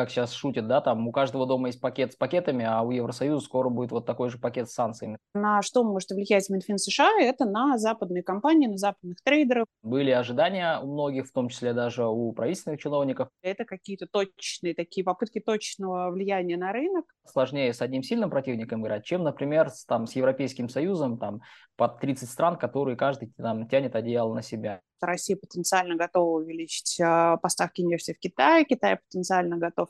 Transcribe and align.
как 0.00 0.08
сейчас 0.08 0.32
шутят, 0.32 0.66
да, 0.66 0.80
там 0.80 1.06
у 1.06 1.12
каждого 1.12 1.46
дома 1.46 1.68
есть 1.68 1.78
пакет 1.78 2.14
с 2.14 2.16
пакетами, 2.16 2.64
а 2.64 2.80
у 2.80 2.90
Евросоюза 2.90 3.44
скоро 3.44 3.68
будет 3.68 3.92
вот 3.92 4.06
такой 4.06 4.30
же 4.30 4.38
пакет 4.38 4.70
с 4.70 4.72
санкциями. 4.72 5.18
На 5.34 5.60
что 5.60 5.84
может 5.84 6.08
влиять 6.10 6.48
Минфин 6.48 6.78
США? 6.78 7.20
Это 7.20 7.44
на 7.44 7.76
западные 7.76 8.22
компании, 8.22 8.66
на 8.66 8.78
западных 8.78 9.18
трейдеров. 9.22 9.66
Были 9.82 10.10
ожидания 10.10 10.80
у 10.80 10.86
многих, 10.86 11.26
в 11.26 11.32
том 11.32 11.50
числе 11.50 11.74
даже 11.74 12.06
у 12.06 12.32
правительственных 12.32 12.80
чиновников. 12.80 13.28
Это 13.42 13.66
какие-то 13.66 14.06
точечные 14.10 14.74
такие 14.74 15.04
попытки 15.04 15.38
точного 15.38 16.10
влияния 16.10 16.56
на 16.56 16.72
рынок. 16.72 17.04
Сложнее 17.26 17.74
с 17.74 17.82
одним 17.82 18.02
сильным 18.02 18.30
противником 18.30 18.82
играть, 18.82 19.04
чем, 19.04 19.22
например, 19.22 19.68
с, 19.68 19.84
там, 19.84 20.06
с 20.06 20.16
Европейским 20.16 20.70
Союзом, 20.70 21.18
там, 21.18 21.42
под 21.76 22.00
30 22.00 22.30
стран, 22.30 22.56
которые 22.56 22.96
каждый 22.96 23.32
там, 23.36 23.68
тянет 23.68 23.94
одеяло 23.94 24.32
на 24.32 24.40
себя. 24.40 24.80
Россия 25.06 25.36
потенциально 25.36 25.96
готова 25.96 26.40
увеличить 26.40 27.00
а, 27.00 27.36
поставки 27.38 27.80
нефти 27.80 28.14
в 28.14 28.18
Китай, 28.18 28.64
Китай 28.64 28.96
потенциально 28.96 29.56
готов 29.56 29.88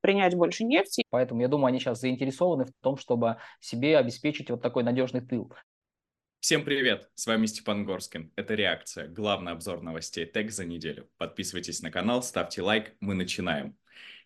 принять 0.00 0.34
больше 0.34 0.64
нефти. 0.64 1.04
Поэтому 1.10 1.40
я 1.40 1.48
думаю, 1.48 1.68
они 1.68 1.78
сейчас 1.78 2.00
заинтересованы 2.00 2.66
в 2.66 2.72
том, 2.82 2.96
чтобы 2.96 3.38
себе 3.60 3.96
обеспечить 3.96 4.50
вот 4.50 4.60
такой 4.60 4.82
надежный 4.82 5.20
тыл. 5.20 5.52
Всем 6.40 6.64
привет! 6.64 7.08
С 7.14 7.28
вами 7.28 7.46
Степан 7.46 7.84
Горскин. 7.84 8.32
Это 8.34 8.54
«Реакция»— 8.54 9.06
главный 9.08 9.52
обзор 9.52 9.80
новостей 9.80 10.26
ТЭК 10.26 10.50
за 10.50 10.64
неделю. 10.64 11.08
Подписывайтесь 11.16 11.82
на 11.82 11.92
канал, 11.92 12.20
ставьте 12.24 12.62
лайк, 12.62 12.96
мы 12.98 13.14
начинаем. 13.14 13.76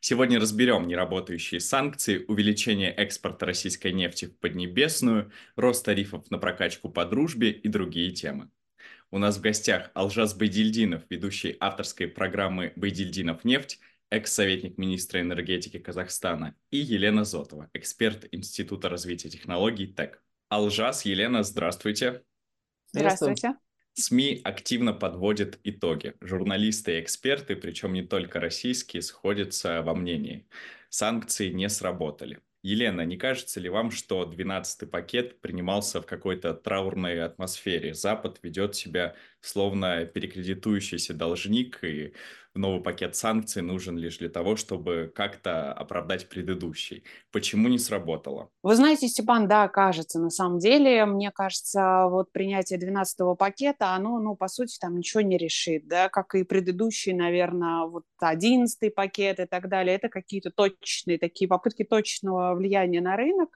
Сегодня 0.00 0.40
разберем 0.40 0.86
неработающие 0.86 1.60
санкции, 1.60 2.24
увеличение 2.26 2.90
экспорта 2.90 3.44
российской 3.44 3.92
нефти 3.92 4.26
в 4.26 4.38
Поднебесную, 4.38 5.30
рост 5.56 5.84
тарифов 5.84 6.30
на 6.30 6.38
прокачку 6.38 6.88
по 6.88 7.04
дружбе 7.04 7.50
и 7.50 7.68
другие 7.68 8.12
темы. 8.12 8.50
У 9.12 9.18
нас 9.18 9.38
в 9.38 9.40
гостях 9.40 9.90
Алжас 9.94 10.34
Байдильдинов, 10.34 11.02
ведущий 11.08 11.56
авторской 11.60 12.08
программы 12.08 12.72
«Байдильдинов 12.74 13.44
нефть», 13.44 13.78
экс-советник 14.10 14.78
министра 14.78 15.20
энергетики 15.20 15.78
Казахстана, 15.78 16.56
и 16.70 16.78
Елена 16.78 17.24
Зотова, 17.24 17.70
эксперт 17.72 18.26
Института 18.32 18.88
развития 18.88 19.28
технологий 19.28 19.86
ТЭК. 19.86 20.22
Алжас, 20.48 21.04
Елена, 21.04 21.44
здравствуйте. 21.44 22.22
Здравствуйте. 22.92 23.54
СМИ 23.94 24.40
активно 24.44 24.92
подводят 24.92 25.58
итоги. 25.64 26.14
Журналисты 26.20 26.98
и 26.98 27.00
эксперты, 27.00 27.56
причем 27.56 27.92
не 27.92 28.02
только 28.02 28.40
российские, 28.40 29.02
сходятся 29.02 29.82
во 29.82 29.94
мнении. 29.94 30.46
Санкции 30.90 31.50
не 31.50 31.68
сработали. 31.68 32.40
Елена, 32.66 33.02
не 33.02 33.16
кажется 33.16 33.60
ли 33.60 33.68
вам, 33.68 33.92
что 33.92 34.24
12-й 34.24 34.88
пакет 34.88 35.40
принимался 35.40 36.02
в 36.02 36.06
какой-то 36.06 36.52
траурной 36.52 37.22
атмосфере? 37.22 37.94
Запад 37.94 38.40
ведет 38.42 38.74
себя 38.74 39.14
словно 39.46 40.04
перекредитующийся 40.04 41.14
должник, 41.14 41.82
и 41.84 42.12
новый 42.54 42.82
пакет 42.82 43.14
санкций 43.14 43.62
нужен 43.62 43.98
лишь 43.98 44.18
для 44.18 44.28
того, 44.28 44.56
чтобы 44.56 45.12
как-то 45.14 45.72
оправдать 45.72 46.28
предыдущий. 46.28 47.04
Почему 47.30 47.68
не 47.68 47.78
сработало? 47.78 48.50
Вы 48.62 48.74
знаете, 48.76 49.08
Степан, 49.08 49.46
да, 49.46 49.68
кажется, 49.68 50.18
на 50.18 50.30
самом 50.30 50.58
деле, 50.58 51.04
мне 51.04 51.30
кажется, 51.30 52.06
вот 52.08 52.32
принятие 52.32 52.78
12-го 52.78 53.36
пакета, 53.36 53.94
оно, 53.94 54.18
ну, 54.18 54.34
по 54.36 54.48
сути, 54.48 54.78
там 54.80 54.96
ничего 54.96 55.20
не 55.20 55.38
решит, 55.38 55.86
да, 55.86 56.08
как 56.08 56.34
и 56.34 56.44
предыдущий, 56.44 57.12
наверное, 57.12 57.84
вот 57.86 58.04
11-й 58.22 58.90
пакет 58.90 59.38
и 59.40 59.46
так 59.46 59.68
далее, 59.68 59.96
это 59.96 60.08
какие-то 60.08 60.50
точечные 60.50 61.18
такие 61.18 61.48
попытки 61.48 61.84
точного 61.84 62.54
влияния 62.54 63.00
на 63.00 63.16
рынок, 63.16 63.50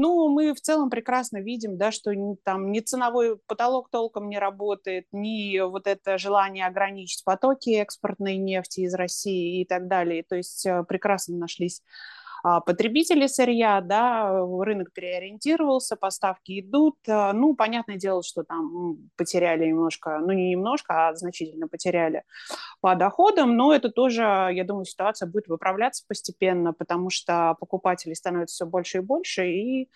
ну, 0.00 0.28
мы 0.28 0.54
в 0.54 0.60
целом 0.60 0.90
прекрасно 0.90 1.38
видим, 1.38 1.76
да, 1.76 1.90
что 1.90 2.12
там 2.44 2.70
ни 2.70 2.78
ценовой 2.78 3.36
потолок 3.46 3.90
толком 3.90 4.28
не 4.28 4.38
работает, 4.38 5.06
ни 5.10 5.58
вот 5.58 5.88
это 5.88 6.18
желание 6.18 6.66
ограничить 6.66 7.24
потоки 7.24 7.70
экспортной 7.70 8.36
нефти 8.36 8.80
из 8.80 8.94
России 8.94 9.60
и 9.60 9.64
так 9.64 9.88
далее. 9.88 10.22
То 10.22 10.36
есть 10.36 10.64
э, 10.66 10.84
прекрасно 10.84 11.36
нашлись 11.36 11.82
потребители 12.42 13.26
сырья, 13.26 13.80
да, 13.80 14.30
рынок 14.60 14.92
переориентировался, 14.92 15.96
поставки 15.96 16.60
идут. 16.60 16.96
А, 17.08 17.32
ну, 17.32 17.54
понятное 17.54 17.96
дело, 17.96 18.22
что 18.22 18.44
там 18.44 18.98
потеряли 19.16 19.66
немножко, 19.66 20.18
ну, 20.20 20.32
не 20.32 20.50
немножко, 20.50 21.08
а 21.08 21.14
значительно 21.14 21.68
потеряли 21.68 22.22
по 22.80 22.94
доходам, 22.94 23.56
но 23.56 23.74
это 23.74 23.90
тоже, 23.90 24.22
я 24.22 24.64
думаю, 24.64 24.84
ситуация 24.84 25.28
будет 25.28 25.48
выправляться 25.48 26.04
постепенно, 26.06 26.72
потому 26.72 27.10
что 27.10 27.56
покупателей 27.58 28.14
становится 28.14 28.54
все 28.54 28.66
больше 28.66 28.98
и 28.98 29.00
больше, 29.00 29.48
и 29.48 29.84
а, 29.84 29.88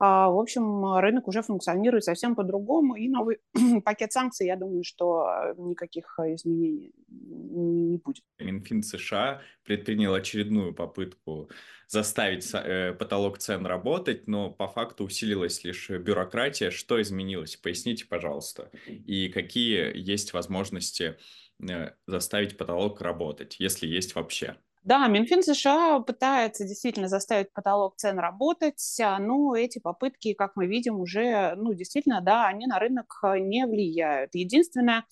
в 0.00 0.40
общем, 0.40 0.96
рынок 0.96 1.28
уже 1.28 1.42
функционирует 1.42 2.04
совсем 2.04 2.34
по-другому, 2.34 2.96
и 2.96 3.08
новый 3.08 3.38
пакет 3.84 4.12
санкций, 4.12 4.46
я 4.46 4.56
думаю, 4.56 4.82
что 4.82 5.26
никаких 5.58 6.18
изменений 6.18 6.92
не 7.08 7.98
будет. 7.98 8.24
Минфин 8.38 8.82
США 8.82 9.42
предпринял 9.62 10.14
очередную 10.14 10.74
попытку 10.74 11.50
заставить 11.86 12.48
э, 12.54 12.94
потолок 12.98 13.38
цен 13.38 13.66
работать, 13.66 14.28
но 14.28 14.50
по 14.50 14.68
факту 14.68 15.04
усилилась 15.04 15.64
лишь 15.64 15.90
бюрократия. 15.90 16.70
Что 16.70 17.00
изменилось? 17.02 17.56
Поясните, 17.56 18.06
пожалуйста. 18.06 18.70
И 18.86 19.28
какие 19.28 19.90
есть 19.96 20.32
возможности 20.32 21.18
э, 21.60 21.90
заставить 22.06 22.56
потолок 22.56 23.00
работать, 23.00 23.56
если 23.58 23.86
есть 23.86 24.14
вообще? 24.14 24.56
Да, 24.82 25.06
Минфин 25.08 25.42
США 25.42 26.00
пытается 26.00 26.64
действительно 26.64 27.08
заставить 27.08 27.52
потолок 27.52 27.96
цен 27.96 28.18
работать, 28.18 28.98
а, 29.02 29.18
но 29.18 29.54
эти 29.54 29.78
попытки, 29.78 30.32
как 30.32 30.56
мы 30.56 30.66
видим, 30.66 30.98
уже, 31.00 31.54
ну, 31.56 31.74
действительно, 31.74 32.22
да, 32.22 32.46
они 32.46 32.66
на 32.66 32.78
рынок 32.78 33.20
э, 33.22 33.38
не 33.40 33.66
влияют. 33.66 34.34
Единственное, 34.34 35.04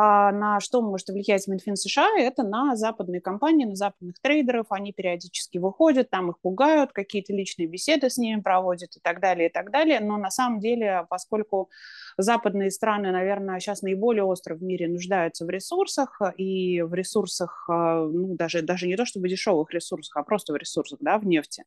на 0.00 0.60
что 0.60 0.80
может 0.80 1.08
влиять 1.08 1.48
Минфин 1.48 1.74
США, 1.74 2.08
это 2.18 2.44
на 2.44 2.76
западные 2.76 3.20
компании, 3.20 3.64
на 3.64 3.74
западных 3.74 4.20
трейдеров. 4.20 4.66
Они 4.70 4.92
периодически 4.92 5.58
выходят, 5.58 6.10
там 6.10 6.30
их 6.30 6.38
пугают, 6.40 6.92
какие-то 6.92 7.32
личные 7.32 7.66
беседы 7.66 8.08
с 8.08 8.16
ними 8.16 8.40
проводят 8.40 8.96
и 8.96 9.00
так 9.00 9.20
далее, 9.20 9.48
и 9.48 9.52
так 9.52 9.70
далее. 9.72 9.98
Но 10.00 10.16
на 10.16 10.30
самом 10.30 10.60
деле, 10.60 11.04
поскольку 11.10 11.70
западные 12.16 12.70
страны, 12.70 13.10
наверное, 13.10 13.58
сейчас 13.58 13.82
наиболее 13.82 14.24
остро 14.24 14.54
в 14.54 14.62
мире 14.62 14.88
нуждаются 14.88 15.44
в 15.44 15.50
ресурсах, 15.50 16.20
и 16.36 16.80
в 16.82 16.94
ресурсах, 16.94 17.66
а, 17.68 18.04
ну, 18.04 18.36
даже, 18.36 18.62
даже 18.62 18.86
не 18.86 18.96
то 18.96 19.04
чтобы 19.04 19.28
дешевых 19.28 19.72
ресурсах, 19.72 20.16
а 20.16 20.22
просто 20.22 20.52
в 20.52 20.56
ресурсах, 20.56 20.98
да, 21.00 21.18
в 21.18 21.26
нефти, 21.26 21.64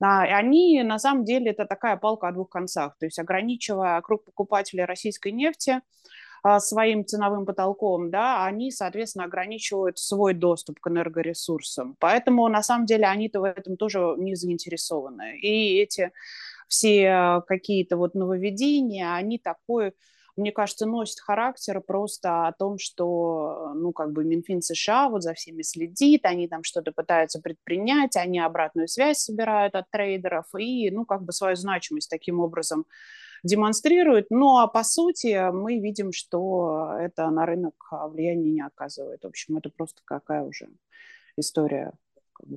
а, 0.00 0.26
и 0.26 0.30
они, 0.30 0.82
на 0.82 0.98
самом 0.98 1.24
деле, 1.24 1.50
это 1.50 1.66
такая 1.66 1.96
палка 1.96 2.28
о 2.28 2.32
двух 2.32 2.48
концах. 2.48 2.96
То 2.98 3.06
есть 3.06 3.18
ограничивая 3.18 4.00
круг 4.00 4.24
покупателей 4.24 4.84
российской 4.84 5.30
нефти, 5.30 5.72
а, 5.72 5.80
своим 6.58 7.04
ценовым 7.04 7.46
потолком, 7.46 8.10
да, 8.10 8.44
они, 8.44 8.70
соответственно, 8.70 9.24
ограничивают 9.24 9.98
свой 9.98 10.34
доступ 10.34 10.80
к 10.80 10.88
энергоресурсам. 10.88 11.96
Поэтому, 11.98 12.48
на 12.48 12.62
самом 12.62 12.86
деле, 12.86 13.06
они-то 13.06 13.40
в 13.40 13.44
этом 13.44 13.76
тоже 13.76 14.14
не 14.18 14.34
заинтересованы. 14.34 15.38
И 15.38 15.78
эти 15.78 16.12
все 16.68 17.42
какие-то 17.46 17.96
вот 17.96 18.14
нововведения, 18.14 19.14
они 19.14 19.38
такой 19.38 19.92
мне 20.36 20.52
кажется, 20.52 20.86
носит 20.86 21.20
характер 21.20 21.80
просто 21.80 22.46
о 22.46 22.52
том, 22.52 22.78
что, 22.78 23.72
ну, 23.74 23.92
как 23.92 24.12
бы 24.12 24.24
Минфин 24.24 24.62
США 24.62 25.08
вот 25.08 25.22
за 25.22 25.34
всеми 25.34 25.62
следит, 25.62 26.24
они 26.24 26.48
там 26.48 26.64
что-то 26.64 26.92
пытаются 26.92 27.40
предпринять, 27.40 28.16
они 28.16 28.40
обратную 28.40 28.88
связь 28.88 29.18
собирают 29.18 29.74
от 29.74 29.90
трейдеров 29.90 30.46
и, 30.58 30.90
ну, 30.90 31.04
как 31.04 31.22
бы 31.22 31.32
свою 31.32 31.56
значимость 31.56 32.10
таким 32.10 32.40
образом 32.40 32.86
демонстрирует. 33.42 34.26
Ну 34.30 34.58
а 34.58 34.66
по 34.66 34.82
сути 34.82 35.50
мы 35.52 35.78
видим, 35.78 36.12
что 36.12 36.96
это 36.98 37.28
на 37.30 37.46
рынок 37.46 37.74
влияния 37.90 38.50
не 38.50 38.60
оказывает. 38.60 39.22
В 39.22 39.28
общем, 39.28 39.56
это 39.56 39.70
просто 39.70 40.02
какая 40.04 40.42
уже 40.42 40.68
история, 41.36 41.92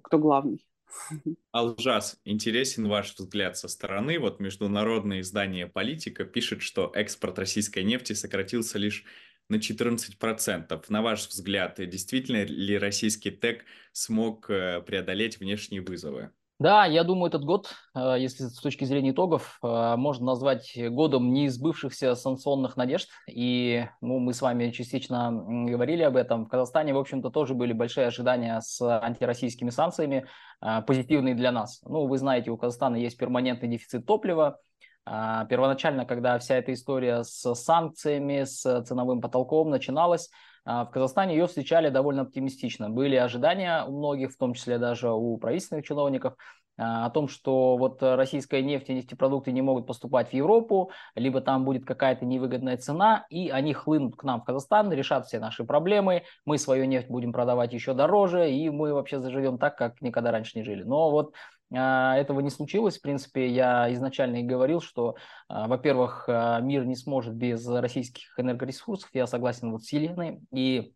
кто 0.03 0.17
главный. 0.19 0.65
Алжас, 1.51 2.19
интересен 2.25 2.87
ваш 2.87 3.15
взгляд 3.15 3.57
со 3.57 3.67
стороны. 3.67 4.19
Вот 4.19 4.39
международное 4.39 5.21
издание 5.21 5.67
«Политика» 5.67 6.25
пишет, 6.25 6.61
что 6.61 6.91
экспорт 6.93 7.39
российской 7.39 7.83
нефти 7.83 8.13
сократился 8.13 8.77
лишь 8.77 9.05
на 9.49 9.57
14%. 9.57 10.85
На 10.89 11.01
ваш 11.01 11.27
взгляд, 11.27 11.75
действительно 11.77 12.43
ли 12.43 12.77
российский 12.77 13.31
ТЭК 13.31 13.65
смог 13.91 14.49
э, 14.49 14.81
преодолеть 14.81 15.39
внешние 15.39 15.81
вызовы? 15.81 16.31
Да, 16.63 16.85
я 16.85 17.03
думаю, 17.03 17.27
этот 17.27 17.43
год, 17.43 17.73
э, 17.93 18.15
если 18.17 18.45
с 18.45 18.57
точки 18.57 18.85
зрения 18.85 19.11
итогов, 19.11 19.59
э, 19.61 19.95
можно 19.97 20.27
назвать 20.27 20.71
годом 20.91 21.33
неизбывшихся 21.33 22.15
санкционных 22.15 22.77
надежд. 22.77 23.09
И 23.29 23.85
ну, 23.99 24.19
мы 24.19 24.33
с 24.33 24.41
вами 24.41 24.71
частично 24.71 25.29
говорили 25.67 26.03
об 26.03 26.15
этом. 26.15 26.45
В 26.45 26.47
Казахстане, 26.47 26.93
в 26.93 26.99
общем-то, 26.99 27.31
тоже 27.31 27.53
были 27.53 27.73
большие 27.73 28.07
ожидания 28.07 28.61
с 28.61 28.79
антироссийскими 28.81 29.71
санкциями, 29.71 30.25
э, 30.61 30.81
позитивные 30.83 31.35
для 31.35 31.51
нас. 31.51 31.81
Ну, 31.83 32.07
вы 32.07 32.17
знаете, 32.17 32.49
у 32.49 32.55
Казахстана 32.55 32.95
есть 32.95 33.17
перманентный 33.17 33.67
дефицит 33.67 34.05
топлива. 34.05 34.57
Первоначально, 35.05 36.05
когда 36.05 36.39
вся 36.39 36.55
эта 36.55 36.71
история 36.71 37.25
с 37.25 37.55
санкциями, 37.55 38.45
с 38.45 38.83
ценовым 38.83 39.19
потолком 39.19 39.69
начиналась, 39.69 40.29
в 40.65 40.89
Казахстане 40.91 41.35
ее 41.35 41.47
встречали 41.47 41.89
довольно 41.89 42.21
оптимистично. 42.21 42.89
Были 42.89 43.15
ожидания 43.15 43.83
у 43.85 43.97
многих, 43.97 44.31
в 44.31 44.37
том 44.37 44.53
числе 44.53 44.77
даже 44.77 45.11
у 45.11 45.37
правительственных 45.37 45.85
чиновников, 45.85 46.35
о 46.75 47.09
том, 47.11 47.27
что 47.27 47.77
вот 47.77 48.01
российская 48.01 48.63
нефть 48.63 48.89
и 48.89 48.95
нефтепродукты 48.95 49.51
не 49.51 49.61
могут 49.61 49.85
поступать 49.85 50.29
в 50.29 50.33
Европу, 50.33 50.91
либо 51.13 51.39
там 51.39 51.65
будет 51.65 51.85
какая-то 51.85 52.25
невыгодная 52.25 52.77
цена, 52.77 53.25
и 53.29 53.49
они 53.49 53.73
хлынут 53.73 54.15
к 54.15 54.23
нам 54.23 54.41
в 54.41 54.43
Казахстан, 54.43 54.91
решат 54.91 55.27
все 55.27 55.39
наши 55.39 55.65
проблемы, 55.65 56.23
мы 56.45 56.57
свою 56.57 56.85
нефть 56.85 57.09
будем 57.09 57.31
продавать 57.31 57.73
еще 57.73 57.93
дороже, 57.93 58.51
и 58.51 58.69
мы 58.69 58.93
вообще 58.93 59.19
заживем 59.19 59.59
так, 59.59 59.77
как 59.77 60.01
никогда 60.01 60.31
раньше 60.31 60.57
не 60.57 60.63
жили. 60.63 60.81
Но 60.81 61.11
вот 61.11 61.33
а, 61.33 61.37
этого 61.73 62.39
не 62.41 62.49
случилось. 62.49 62.97
В 62.97 63.01
принципе, 63.01 63.49
я 63.49 63.91
изначально 63.93 64.37
и 64.37 64.43
говорил, 64.43 64.79
что, 64.79 65.15
а, 65.47 65.67
во-первых, 65.67 66.25
а, 66.27 66.59
мир 66.59 66.85
не 66.85 66.95
сможет 66.95 67.33
без 67.33 67.67
российских 67.67 68.37
энергоресурсов. 68.37 69.09
Я 69.13 69.25
согласен 69.27 69.71
вот 69.71 69.83
с 69.83 69.91
Еленой. 69.91 70.41
И 70.51 70.93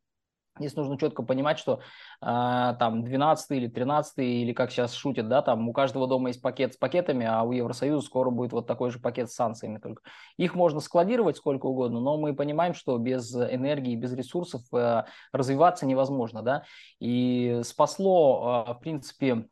Здесь 0.59 0.75
нужно 0.75 0.97
четко 0.97 1.21
понимать, 1.21 1.59
что 1.59 1.81
там 2.19 3.03
12 3.03 3.51
или 3.51 3.68
13 3.68 4.18
или 4.18 4.53
как 4.53 4.71
сейчас 4.71 4.94
шутят, 4.95 5.29
да, 5.29 5.44
там 5.44 5.69
у 5.69 5.71
каждого 5.71 6.07
дома 6.07 6.29
есть 6.29 6.41
пакет 6.41 6.74
с 6.74 6.77
пакетами, 6.77 7.27
а 7.27 7.44
у 7.44 7.51
Евросоюза 7.51 8.03
скоро 8.03 8.31
будет 8.31 8.53
вот 8.53 8.65
такой 8.65 8.89
же 8.89 8.97
пакет 8.97 9.30
с 9.30 9.35
санкциями 9.35 9.77
только. 9.77 10.01
Их 10.38 10.56
можно 10.56 10.80
складировать 10.80 11.38
сколько 11.38 11.68
угодно, 11.68 12.00
но 12.00 12.18
мы 12.18 12.33
понимаем, 12.33 12.73
что 12.73 12.97
без 12.97 13.35
энергии, 13.35 13.95
без 13.95 14.13
ресурсов 14.13 14.62
развиваться 15.31 15.85
невозможно, 15.85 16.41
да. 16.41 16.63
И 17.00 17.62
спасло, 17.63 18.65
в 18.68 18.80
принципе, 18.80 19.45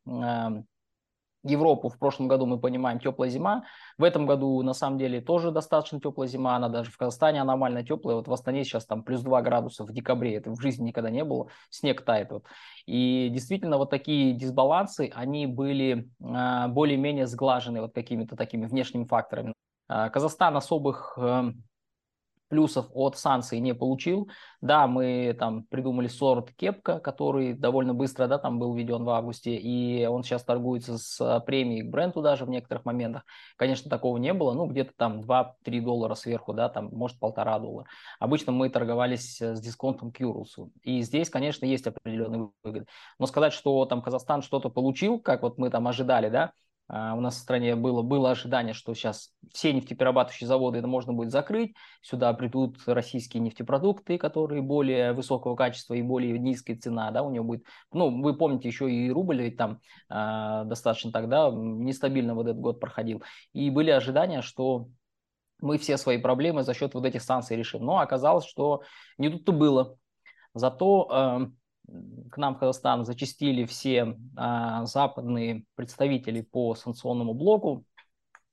Европу 1.46 1.90
в 1.90 1.98
прошлом 1.98 2.28
году, 2.28 2.46
мы 2.46 2.60
понимаем, 2.60 3.00
теплая 3.00 3.30
зима. 3.30 3.64
В 3.98 4.04
этом 4.04 4.26
году, 4.26 4.62
на 4.62 4.74
самом 4.74 4.98
деле, 4.98 5.22
тоже 5.22 5.52
достаточно 5.52 6.00
теплая 6.00 6.28
зима. 6.28 6.56
Она 6.56 6.70
даже 6.70 6.92
в 6.92 6.98
Казахстане 6.98 7.42
аномально 7.42 7.84
теплая. 7.84 8.18
Вот 8.18 8.28
в 8.28 8.34
Астане 8.34 8.64
сейчас 8.64 8.86
там 8.86 9.04
плюс 9.04 9.22
2 9.22 9.42
градуса 9.42 9.84
в 9.84 9.92
декабре. 9.92 10.36
Это 10.36 10.52
в 10.52 10.62
жизни 10.62 10.88
никогда 10.88 11.10
не 11.10 11.24
было. 11.24 11.48
Снег 11.70 12.02
тает. 12.04 12.32
Вот. 12.32 12.46
И 12.86 13.30
действительно, 13.32 13.78
вот 13.78 13.90
такие 13.90 14.34
дисбалансы, 14.34 15.12
они 15.14 15.48
были 15.48 16.10
э, 16.20 16.68
более-менее 16.68 17.28
сглажены 17.28 17.82
вот 17.82 17.94
какими-то 17.94 18.36
такими 18.36 18.66
внешними 18.66 19.06
факторами. 19.06 19.54
Э, 19.90 20.10
Казахстан 20.10 20.56
особых 20.58 21.18
э, 21.18 21.52
плюсов 22.48 22.88
от 22.94 23.18
санкций 23.18 23.60
не 23.60 23.74
получил. 23.74 24.30
Да, 24.62 24.88
мы 24.88 25.36
там 25.38 25.64
придумали 25.64 26.08
сорт 26.08 26.52
кепка, 26.54 27.00
который 27.00 27.54
довольно 27.54 27.94
быстро, 27.94 28.28
да, 28.28 28.38
там 28.38 28.60
был 28.60 28.74
введен 28.74 29.04
в 29.04 29.10
августе, 29.10 29.56
и 29.56 30.06
он 30.06 30.24
сейчас 30.24 30.44
торгуется 30.44 30.98
с 30.98 31.44
премией 31.46 31.84
к 31.84 31.90
бренду 31.90 32.22
даже 32.22 32.46
в 32.46 32.50
некоторых 32.50 32.86
моментах. 32.86 33.26
Конечно, 33.58 33.90
такого 33.90 34.18
не 34.18 34.34
было, 34.34 34.54
ну, 34.54 34.66
где-то 34.68 34.92
там 34.96 35.22
2-3 35.22 35.82
доллара 35.82 36.16
сверху, 36.16 36.54
да, 36.54 36.70
там, 36.70 36.90
может, 36.92 37.20
полтора 37.20 37.60
доллара. 37.60 37.88
Обычно 38.20 38.52
мы 38.52 38.70
торговались 38.70 39.42
с 39.42 39.60
дисконтом 39.60 40.12
к 40.12 40.20
Юрлсу. 40.20 40.72
И 40.82 41.02
здесь, 41.02 41.30
конечно, 41.30 41.66
есть 41.66 41.88
определенные 41.88 42.50
выгоды. 42.64 42.86
Но 43.20 43.26
сказать, 43.28 43.54
что 43.54 43.86
там 43.86 44.02
Казахстан 44.02 44.42
что-то 44.42 44.70
получил, 44.70 45.20
как 45.20 45.42
вот 45.44 45.58
мы 45.58 45.70
там 45.70 45.88
ожидали, 45.88 46.30
да, 46.30 46.52
у 46.88 47.20
нас 47.20 47.36
в 47.36 47.40
стране 47.40 47.76
было, 47.76 48.04
было 48.04 48.32
ожидание, 48.32 48.74
что 48.74 48.94
сейчас 48.94 49.34
все 49.52 49.74
нефтеперерабатывающие 49.74 50.48
заводы 50.48 50.78
это 50.78 50.88
можно 50.88 51.14
будет 51.14 51.32
закрыть, 51.32 51.74
сюда 52.02 52.32
придут 52.34 52.78
российские 52.86 53.42
нефтепродукты, 53.42 54.20
которые 54.20 54.62
более 54.62 55.14
высокого 55.14 55.56
качества 55.56 55.96
и 55.96 56.04
более 56.04 56.38
низкая 56.38 56.78
цена, 56.78 57.10
да, 57.10 57.24
у 57.24 57.32
него 57.32 57.46
будет, 57.46 57.66
ну, 57.92 58.22
вы 58.22 58.38
помните, 58.38 58.68
еще 58.68 58.92
и 58.92 59.10
рубль 59.10 59.42
ведь 59.42 59.58
там 59.58 59.80
э, 60.10 60.64
достаточно 60.66 61.12
тогда 61.12 61.50
нестабильно 61.52 62.36
вот 62.36 62.46
этот 62.46 62.60
год 62.60 62.80
проходил, 62.80 63.24
и 63.54 63.72
были 63.72 63.90
ожидания, 63.90 64.44
что 64.44 64.88
мы 65.62 65.80
все 65.80 65.98
свои 65.98 66.20
проблемы 66.20 66.62
за 66.62 66.76
счет 66.76 66.94
вот 66.94 67.06
этих 67.06 67.24
санкций 67.24 67.58
решим, 67.58 67.84
но 67.84 67.98
оказалось, 67.98 68.46
что 68.46 68.84
не 69.18 69.30
тут-то 69.30 69.54
было, 69.54 69.98
зато 70.54 71.10
э, 71.12 71.65
к 72.32 72.38
нам 72.38 72.56
в 72.56 72.60
Казахстан 72.60 73.06
зачастили 73.06 73.66
все 73.66 74.18
а, 74.36 74.86
западные 74.86 75.66
представители 75.76 76.42
по 76.42 76.76
санкционному 76.76 77.34
блоку. 77.34 77.86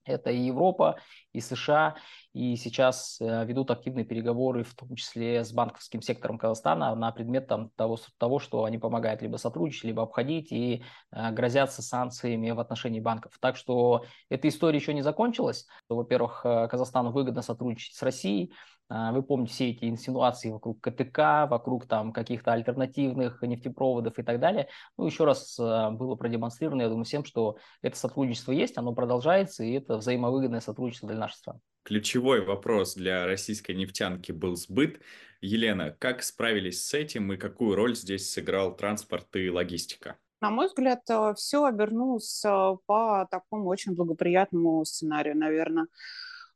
Это 0.05 0.31
и 0.31 0.47
Европа, 0.47 0.99
и 1.33 1.41
США, 1.41 1.97
и 2.33 2.57
сейчас 2.57 3.19
а, 3.21 3.45
ведут 3.45 3.71
активные 3.71 4.05
переговоры, 4.05 4.65
в 4.65 4.75
том 4.75 4.95
числе 4.95 5.45
с 5.45 5.53
банковским 5.53 6.01
сектором 6.01 6.39
Казахстана, 6.39 6.95
на 6.95 7.13
предмет 7.13 7.47
там, 7.47 7.71
того, 7.77 7.99
того, 8.19 8.39
что 8.39 8.65
они 8.65 8.79
помогают 8.79 9.21
либо 9.21 9.37
сотрудничать, 9.37 9.85
либо 9.85 10.03
обходить 10.03 10.51
и 10.51 10.83
а, 11.11 11.31
грозятся 11.31 11.83
санкциями 11.83 12.51
в 12.51 12.61
отношении 12.61 13.01
банков. 13.01 13.33
Так 13.39 13.57
что 13.57 14.05
эта 14.31 14.49
история 14.49 14.79
еще 14.79 14.95
не 14.95 15.03
закончилась. 15.03 15.67
Во-первых, 15.89 16.41
а, 16.45 16.69
Казахстану 16.69 17.13
выгодно 17.13 17.43
сотрудничать 17.43 17.95
с 17.95 18.03
Россией, 18.03 18.53
вы 18.91 19.23
помните 19.23 19.55
все 19.55 19.71
эти 19.71 19.87
инсинуации 19.87 20.51
вокруг 20.51 20.83
КТК, 20.83 21.47
вокруг 21.47 21.87
там 21.87 22.13
каких-то 22.13 22.53
альтернативных 22.53 23.41
нефтепроводов 23.41 24.19
и 24.19 24.23
так 24.23 24.39
далее. 24.39 24.69
Ну, 24.99 25.07
еще 25.07 25.25
раз 25.25 25.57
было 25.59 26.15
продемонстрировано, 26.15 26.83
я 26.83 26.89
думаю, 26.91 27.07
всем, 27.07 27.25
что 27.25 27.57
это 27.81 27.97
сотрудничество 27.97 28.53
есть, 28.53 28.77
оно 28.77 28.93
продолжается, 28.93 29.65
и 29.65 29.73
это 29.73 29.97
взаимовыгодное 29.97 30.61
сотрудничество 30.61 31.09
для 31.09 31.19
нашей 31.23 31.37
страны. 31.37 31.61
Ключевой 31.85 32.45
вопрос 32.45 32.95
для 32.95 33.27
российской 33.27 33.73
нефтянки 33.73 34.31
был 34.31 34.55
сбыт. 34.55 35.01
Елена, 35.41 35.97
как 35.99 36.23
справились 36.23 36.85
с 36.87 36.95
этим 36.95 37.33
и 37.33 37.37
какую 37.37 37.75
роль 37.75 37.97
здесь 37.97 38.31
сыграл 38.31 38.77
транспорт 38.77 39.35
и 39.35 39.51
логистика? 39.51 40.17
На 40.41 40.51
мой 40.51 40.69
взгляд, 40.69 41.01
э, 41.09 41.35
все 41.37 41.65
обернулось 41.65 42.45
э, 42.45 42.77
по 42.87 43.27
такому 43.31 43.67
очень 43.67 43.95
благоприятному 43.95 44.85
сценарию, 44.85 45.37
наверное. 45.37 45.87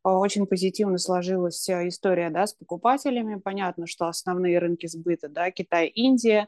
А, 0.07 0.19
очень 0.19 0.47
позитивно 0.47 0.99
сложилась 0.99 1.69
э, 1.69 1.89
история 1.89 2.31
да, 2.31 2.47
с 2.47 2.55
покупателями. 2.55 3.41
Понятно, 3.41 3.89
что 3.89 4.07
основные 4.07 4.61
рынки 4.61 4.87
сбыта, 4.87 5.29
да, 5.29 5.51
Китай, 5.51 5.89
Индия. 5.89 6.47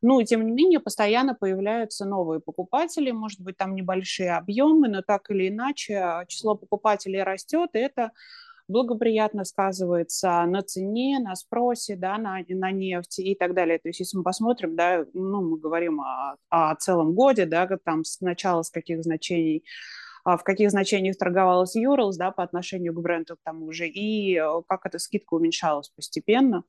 Ну, 0.00 0.22
тем 0.22 0.46
не 0.46 0.52
менее, 0.52 0.78
постоянно 0.78 1.34
появляются 1.34 2.04
новые 2.04 2.38
покупатели, 2.38 3.10
может 3.10 3.40
быть, 3.40 3.56
там 3.56 3.74
небольшие 3.74 4.36
объемы, 4.36 4.86
но 4.86 5.02
так 5.02 5.28
или 5.30 5.48
иначе 5.48 5.96
а, 5.96 6.24
число 6.26 6.54
покупателей 6.54 7.24
растет, 7.24 7.70
и 7.72 7.80
это 7.80 8.12
благоприятно 8.68 9.44
сказывается 9.44 10.44
на 10.46 10.62
цене, 10.62 11.18
на 11.18 11.34
спросе, 11.34 11.96
да, 11.96 12.16
на, 12.16 12.38
на 12.48 12.70
нефть 12.70 13.18
и 13.18 13.34
так 13.34 13.54
далее. 13.54 13.80
То 13.80 13.88
есть, 13.88 13.98
если 13.98 14.18
мы 14.18 14.22
посмотрим, 14.22 14.76
да, 14.76 15.04
ну, 15.14 15.42
мы 15.42 15.58
говорим 15.58 16.00
о, 16.00 16.36
о 16.48 16.76
целом 16.76 17.14
годе, 17.14 17.44
да, 17.44 17.68
там 17.84 18.04
с 18.04 18.20
начала, 18.20 18.62
с 18.62 18.70
каких 18.70 19.02
значений 19.02 19.64
в 20.24 20.42
каких 20.42 20.70
значениях 20.70 21.16
торговалась 21.16 21.76
Urals, 21.76 22.14
да, 22.16 22.30
по 22.30 22.42
отношению 22.42 22.94
к 22.94 23.00
бренду 23.00 23.36
к 23.36 23.40
тому 23.44 23.72
же, 23.72 23.88
и 23.88 24.36
э, 24.36 24.62
как 24.68 24.86
эта 24.86 24.98
скидка 24.98 25.34
уменьшалась 25.34 25.88
постепенно. 25.88 26.64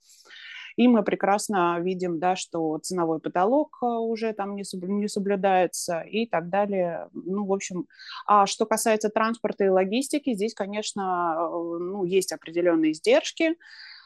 И 0.78 0.88
мы 0.88 1.04
прекрасно 1.04 1.78
видим, 1.80 2.20
да, 2.20 2.36
что 2.36 2.78
ценовой 2.80 3.20
потолок 3.20 3.78
э, 3.82 3.86
уже 3.86 4.34
там 4.34 4.56
не, 4.56 4.64
не 4.74 5.08
соблюдается 5.08 6.02
и 6.02 6.26
так 6.26 6.50
далее. 6.50 7.10
Ну, 7.14 7.46
в 7.46 7.54
общем, 7.54 7.88
а 8.26 8.46
что 8.46 8.66
касается 8.66 9.10
транспорта 9.10 9.66
и 9.66 9.70
логистики, 9.70 10.34
здесь, 10.34 10.54
конечно, 10.54 11.36
э, 11.38 11.50
ну, 11.80 12.04
есть 12.06 12.32
определенные 12.32 12.94
издержки, 12.94 13.56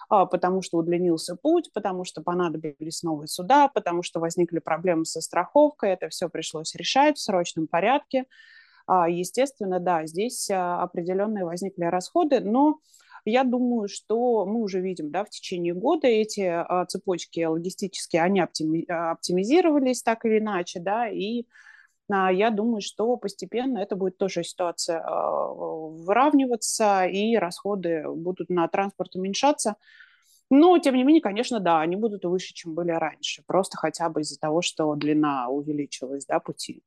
а, 0.10 0.26
потому 0.26 0.62
что 0.62 0.78
удлинился 0.78 1.36
путь, 1.36 1.72
потому 1.74 2.04
что 2.04 2.22
понадобились 2.22 3.04
новые 3.04 3.28
суда, 3.28 3.68
потому 3.68 4.04
что 4.04 4.20
возникли 4.20 4.60
проблемы 4.60 5.06
со 5.06 5.22
страховкой. 5.22 5.92
Это 5.92 6.10
все 6.10 6.30
пришлось 6.30 6.76
решать 6.76 7.18
в 7.18 7.22
срочном 7.22 7.68
порядке. 7.68 8.26
А, 8.88 9.10
естественно, 9.10 9.80
да, 9.80 10.06
здесь 10.06 10.50
а, 10.52 10.84
определенные 10.84 11.46
возникли 11.46 11.86
расходы, 11.86 12.40
но 12.40 12.80
я 13.26 13.44
думаю, 13.44 13.88
что 13.88 14.46
мы 14.46 14.62
уже 14.62 14.82
видим, 14.82 15.12
да, 15.12 15.26
в 15.26 15.30
течение 15.30 15.74
года 15.74 16.08
эти 16.08 16.42
а, 16.42 16.86
цепочки 16.86 17.44
логистические, 17.44 18.22
они 18.22 18.40
оптимизировались 18.40 20.04
так 20.04 20.26
или 20.26 20.40
иначе, 20.40 20.80
да, 20.80 21.10
и 21.10 21.46
я 22.08 22.52
думаю, 22.52 22.82
что 22.82 23.18
постепенно 23.18 23.80
это 23.80 23.96
будет 23.96 24.20
тоже 24.20 24.44
ситуация 24.44 25.04
выравниваться, 25.04 27.08
и 27.08 27.36
расходы 27.36 28.04
будут 28.08 28.52
на 28.52 28.68
транспорт 28.68 29.16
уменьшаться. 29.16 29.76
Но, 30.52 30.78
тем 30.78 30.96
не 30.96 31.04
менее, 31.04 31.24
конечно, 31.24 31.60
да, 31.60 31.82
они 31.82 31.96
будут 31.96 32.26
выше, 32.26 32.54
чем 32.54 32.76
были 32.76 32.92
раньше, 32.92 33.42
просто 33.48 33.78
хотя 33.78 34.10
бы 34.10 34.22
из-за 34.22 34.40
того, 34.40 34.62
что 34.62 34.94
длина 34.94 35.50
увеличилась, 35.50 36.28
да, 36.28 36.40
пути. 36.40 36.84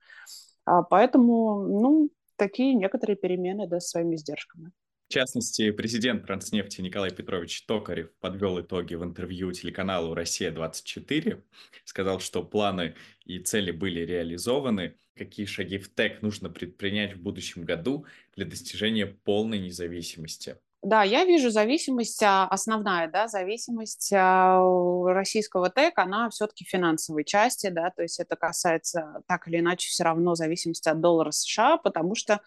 А, 0.68 0.82
поэтому, 0.82 1.66
ну, 1.66 2.10
такие 2.36 2.74
некоторые 2.74 3.16
перемены, 3.16 3.66
да, 3.66 3.80
с 3.80 3.88
своими 3.88 4.16
издержками. 4.16 4.70
В 5.08 5.12
частности, 5.14 5.70
президент 5.70 6.26
Транснефти 6.26 6.82
Николай 6.82 7.10
Петрович 7.10 7.64
Токарев 7.64 8.12
подвел 8.20 8.60
итоги 8.60 8.94
в 8.94 9.02
интервью 9.02 9.50
телеканалу 9.52 10.12
«Россия-24», 10.12 11.42
сказал, 11.86 12.20
что 12.20 12.44
планы 12.44 12.94
и 13.24 13.38
цели 13.38 13.70
были 13.70 14.00
реализованы, 14.00 14.96
какие 15.16 15.46
шаги 15.46 15.78
в 15.78 15.88
ТЭК 15.88 16.20
нужно 16.20 16.50
предпринять 16.50 17.14
в 17.14 17.22
будущем 17.22 17.64
году 17.64 18.04
для 18.36 18.44
достижения 18.44 19.06
полной 19.06 19.60
независимости. 19.60 20.58
Да, 20.82 21.02
я 21.02 21.24
вижу 21.24 21.50
зависимость, 21.50 22.22
а, 22.22 22.46
основная, 22.46 23.08
да, 23.08 23.26
зависимость 23.26 24.12
а, 24.12 24.62
российского 25.06 25.70
ТЭК, 25.70 25.98
она 25.98 26.30
все-таки 26.30 26.64
финансовой 26.64 27.24
части, 27.24 27.68
да, 27.68 27.90
то 27.90 28.02
есть 28.02 28.20
это 28.20 28.36
касается 28.36 29.22
так 29.26 29.48
или 29.48 29.58
иначе 29.58 29.88
все 29.88 30.04
равно 30.04 30.36
зависимости 30.36 30.88
от 30.88 31.00
доллара 31.00 31.32
США, 31.32 31.78
потому 31.78 32.14
что 32.14 32.40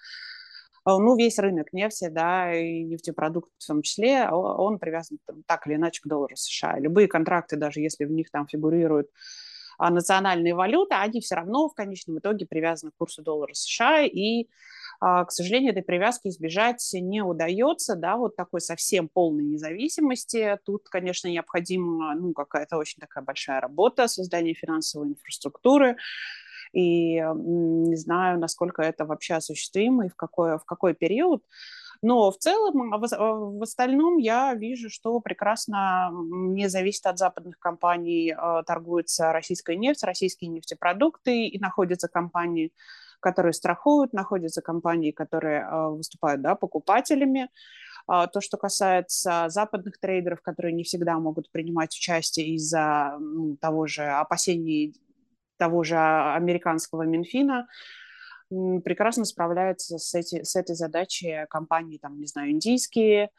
ну, 0.85 1.15
весь 1.15 1.37
рынок 1.37 1.73
нефти, 1.73 2.07
да, 2.09 2.53
и 2.53 2.83
нефтепродуктов 2.83 3.53
в 3.59 3.67
том 3.67 3.81
числе, 3.83 4.27
он 4.29 4.79
привязан 4.79 5.19
там, 5.27 5.43
так 5.45 5.67
или 5.67 5.75
иначе 5.75 6.01
к 6.01 6.07
доллару 6.07 6.35
США. 6.35 6.79
Любые 6.79 7.07
контракты, 7.07 7.55
даже 7.55 7.81
если 7.81 8.05
в 8.05 8.11
них 8.11 8.31
там 8.31 8.47
фигурируют 8.47 9.07
а, 9.77 9.89
национальные 9.89 10.55
валюты, 10.55 10.95
они 10.95 11.21
все 11.21 11.35
равно 11.35 11.69
в 11.69 11.73
конечном 11.73 12.19
итоге 12.19 12.45
привязаны 12.45 12.91
к 12.91 12.95
курсу 12.97 13.21
доллара 13.21 13.53
США, 13.53 14.01
и, 14.01 14.43
а, 14.43 14.47
к 15.01 15.31
сожалению, 15.31 15.71
этой 15.71 15.81
привязки 15.81 16.27
избежать 16.27 16.87
не 16.93 17.23
удается, 17.23 17.95
да, 17.95 18.17
вот 18.17 18.35
такой 18.35 18.61
совсем 18.61 19.09
полной 19.09 19.43
независимости. 19.43 20.59
Тут, 20.63 20.89
конечно, 20.89 21.27
необходима, 21.27 22.13
ну, 22.13 22.33
какая-то 22.33 22.77
очень 22.77 22.99
такая 22.99 23.23
большая 23.23 23.59
работа, 23.61 24.07
создание 24.07 24.53
финансовой 24.53 25.07
инфраструктуры, 25.07 25.97
и 26.71 27.15
не 27.15 27.95
знаю, 27.95 28.39
насколько 28.39 28.81
это 28.83 29.05
вообще 29.05 29.33
осуществимо 29.33 30.05
и 30.05 30.09
в 30.09 30.15
какой, 30.15 30.57
в 30.57 30.65
какой 30.65 30.93
период. 30.93 31.43
Но 32.03 32.31
в 32.31 32.37
целом, 32.37 32.93
а 32.93 32.97
в, 32.97 33.05
а 33.13 33.33
в 33.33 33.61
остальном 33.61 34.17
я 34.17 34.53
вижу, 34.55 34.89
что 34.89 35.19
прекрасно 35.19 36.09
не 36.11 36.67
зависит 36.67 37.05
от 37.05 37.19
западных 37.19 37.59
компаний, 37.59 38.33
а, 38.35 38.63
торгуется 38.63 39.31
российская 39.31 39.75
нефть, 39.75 40.03
российские 40.03 40.49
нефтепродукты, 40.49 41.47
и 41.47 41.59
находятся 41.59 42.07
компании, 42.07 42.71
которые 43.21 43.53
страхуют, 43.53 44.11
находятся 44.11 44.61
компании, 44.61 45.11
которые 45.11 45.65
выступают 45.91 46.41
да, 46.41 46.55
покупателями. 46.55 47.49
То, 48.07 48.41
что 48.41 48.57
касается 48.57 49.45
западных 49.47 49.99
трейдеров, 49.99 50.41
которые 50.41 50.73
не 50.73 50.83
всегда 50.83 51.17
могут 51.19 51.51
принимать 51.51 51.95
участие 51.95 52.55
из-за 52.55 53.15
ну, 53.19 53.55
того 53.57 53.87
же 53.87 54.03
опасений 54.03 54.95
того 55.57 55.83
же 55.83 55.95
американского 55.95 57.03
Минфина, 57.03 57.67
прекрасно 58.83 59.25
справляются 59.25 59.99
с, 59.99 60.13
эти, 60.15 60.43
с 60.43 60.55
этой 60.55 60.75
задачей 60.75 61.45
компании, 61.49 61.99
там, 61.99 62.19
не 62.19 62.25
знаю, 62.25 62.51
индийские. 62.51 63.29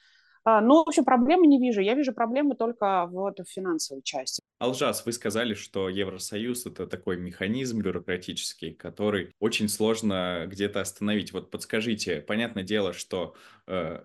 А, 0.45 0.61
ну, 0.61 0.85
в 0.85 0.89
общем, 0.89 1.05
проблемы 1.05 1.47
не 1.47 1.61
вижу. 1.61 1.81
Я 1.81 1.95
вижу 1.95 2.13
проблемы 2.13 2.57
только 2.57 3.07
вот 3.07 3.39
в 3.41 3.45
финансовой 3.45 4.03
части. 4.03 4.43
Алжас, 4.59 5.07
вы 5.07 5.13
сказали, 5.13 5.55
что 5.55 5.89
Евросоюз– 5.89 6.67
это 6.67 6.87
такой 6.87 7.17
механизм 7.17 7.81
бюрократический, 7.81 8.75
который 8.75 9.35
очень 9.39 9.69
сложно 9.69 10.45
где-то 10.47 10.81
остановить. 10.81 11.33
Вот 11.33 11.51
подскажите, 11.51 12.21
понятное 12.21 12.65
дело, 12.65 12.93
что 12.93 13.35
э, 13.67 14.05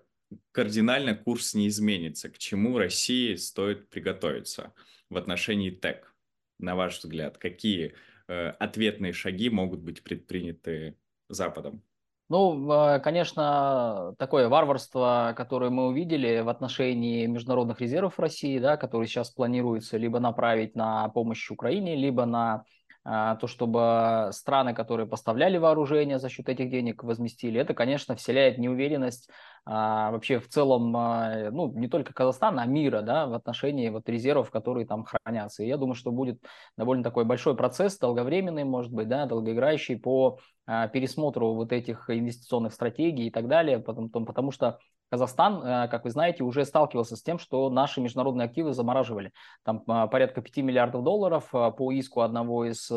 кардинально 0.52 1.16
курс 1.16 1.54
не 1.54 1.68
изменится. 1.68 2.28
К 2.28 2.38
чему 2.38 2.78
России 2.78 3.34
стоит 3.34 3.88
приготовиться 3.88 4.72
в 5.10 5.16
отношении 5.16 5.70
ТЭК, 5.70 6.14
на 6.58 6.76
ваш 6.76 6.98
взгляд? 6.98 7.38
Какие 7.38 7.94
Э, 8.28 8.50
ответные 8.50 9.12
шаги 9.12 9.48
могут 9.48 9.80
быть 9.80 10.02
предприняты 10.02 10.96
Западом? 11.28 11.82
Ну, 12.30 12.70
а, 12.70 12.98
конечно, 12.98 14.14
такое 14.18 14.48
варварство, 14.50 15.32
которое 15.34 15.70
мы 15.70 15.86
увидели 15.86 16.40
в 16.40 16.50
отношении 16.50 17.24
международных 17.26 17.80
резервов 17.80 18.18
России, 18.18 18.58
да, 18.58 18.76
которые 18.76 19.08
сейчас 19.08 19.30
планируется 19.30 19.96
либо 19.96 20.20
направить 20.20 20.76
на 20.76 21.08
помощь 21.08 21.50
Украине, 21.50 21.96
либо 21.96 22.26
на 22.26 22.64
то, 23.08 23.46
чтобы 23.46 24.28
страны, 24.32 24.74
которые 24.74 25.06
поставляли 25.06 25.56
вооружение 25.56 26.18
за 26.18 26.28
счет 26.28 26.48
этих 26.50 26.68
денег, 26.68 27.02
возместили, 27.02 27.58
это, 27.58 27.72
конечно, 27.72 28.14
вселяет 28.14 28.58
неуверенность 28.58 29.30
а, 29.64 30.10
вообще 30.10 30.40
в 30.40 30.48
целом, 30.48 30.94
а, 30.94 31.50
ну, 31.50 31.72
не 31.72 31.88
только 31.88 32.12
Казахстана, 32.12 32.62
а 32.62 32.66
мира, 32.66 33.00
да, 33.00 33.26
в 33.26 33.32
отношении 33.32 33.88
вот 33.88 34.08
резервов, 34.08 34.50
которые 34.50 34.86
там 34.86 35.04
хранятся. 35.04 35.62
И 35.62 35.68
я 35.68 35.78
думаю, 35.78 35.94
что 35.94 36.10
будет 36.10 36.42
довольно 36.76 37.02
такой 37.02 37.24
большой 37.24 37.56
процесс, 37.56 37.98
долговременный, 37.98 38.64
может 38.64 38.92
быть, 38.92 39.08
да, 39.08 39.24
долгоиграющий 39.24 39.96
по 39.96 40.38
пересмотру 40.66 41.54
вот 41.54 41.72
этих 41.72 42.10
инвестиционных 42.10 42.74
стратегий 42.74 43.28
и 43.28 43.30
так 43.30 43.48
далее, 43.48 43.78
потому, 43.78 44.10
потому 44.10 44.50
что 44.50 44.78
Казахстан, 45.10 45.62
э, 45.62 45.88
как 45.88 46.04
вы 46.04 46.10
знаете, 46.10 46.44
уже 46.44 46.64
сталкивался 46.64 47.16
с 47.16 47.22
тем, 47.22 47.38
что 47.38 47.70
наши 47.70 48.00
международные 48.00 48.46
активы 48.46 48.74
замораживали. 48.74 49.32
Там 49.64 49.82
э, 49.88 50.08
порядка 50.08 50.42
5 50.42 50.58
миллиардов 50.58 51.02
долларов 51.02 51.48
э, 51.54 51.70
по 51.72 51.92
иску 51.92 52.20
одного 52.20 52.66
из 52.66 52.90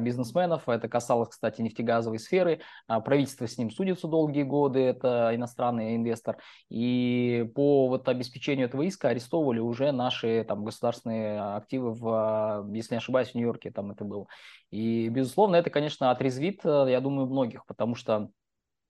бизнесменов. 0.00 0.68
Это 0.68 0.86
касалось, 0.86 1.30
кстати, 1.30 1.62
нефтегазовой 1.62 2.18
сферы. 2.18 2.60
Правительство 2.86 3.48
с 3.48 3.56
ним 3.56 3.70
судится 3.70 4.06
долгие 4.06 4.42
годы, 4.42 4.80
это 4.80 5.30
иностранный 5.34 5.96
инвестор. 5.96 6.36
И 6.68 7.50
по 7.54 7.88
вот 7.88 8.06
обеспечению 8.06 8.66
этого 8.66 8.82
иска 8.82 9.08
арестовывали 9.08 9.60
уже 9.60 9.90
наши 9.92 10.44
там, 10.46 10.62
государственные 10.62 11.40
активы, 11.40 11.94
в, 11.94 12.68
если 12.74 12.96
не 12.96 12.98
ошибаюсь, 12.98 13.30
в 13.30 13.34
Нью-Йорке 13.34 13.70
там 13.70 13.90
это 13.90 14.04
было. 14.04 14.26
И, 14.70 15.08
безусловно, 15.08 15.56
это, 15.56 15.70
конечно, 15.70 16.10
отрезвит, 16.10 16.60
я 16.66 17.00
думаю, 17.00 17.26
многих, 17.26 17.64
потому 17.64 17.94
что 17.94 18.28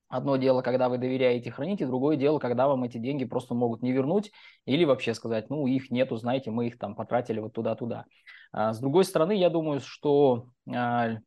Одно 0.09 0.37
дело, 0.37 0.63
когда 0.63 0.89
вы 0.89 0.97
доверяете 0.97 1.51
храните, 1.51 1.85
другое 1.85 2.17
дело, 2.17 2.39
когда 2.39 2.67
вам 2.67 2.83
эти 2.83 2.97
деньги 2.97 3.25
просто 3.25 3.53
могут 3.53 3.83
не 3.83 3.91
вернуть 3.91 4.31
или 4.65 4.83
вообще 4.83 5.13
сказать, 5.13 5.51
ну, 5.51 5.67
их 5.67 5.91
нету, 5.91 6.17
знаете, 6.17 6.49
мы 6.49 6.67
их 6.67 6.79
там 6.79 6.95
потратили 6.95 7.39
вот 7.39 7.53
туда-туда. 7.53 8.05
А 8.51 8.73
с 8.73 8.79
другой 8.79 9.05
стороны, 9.05 9.33
я 9.33 9.51
думаю, 9.51 9.79
что 9.81 10.47
а, 10.67 11.17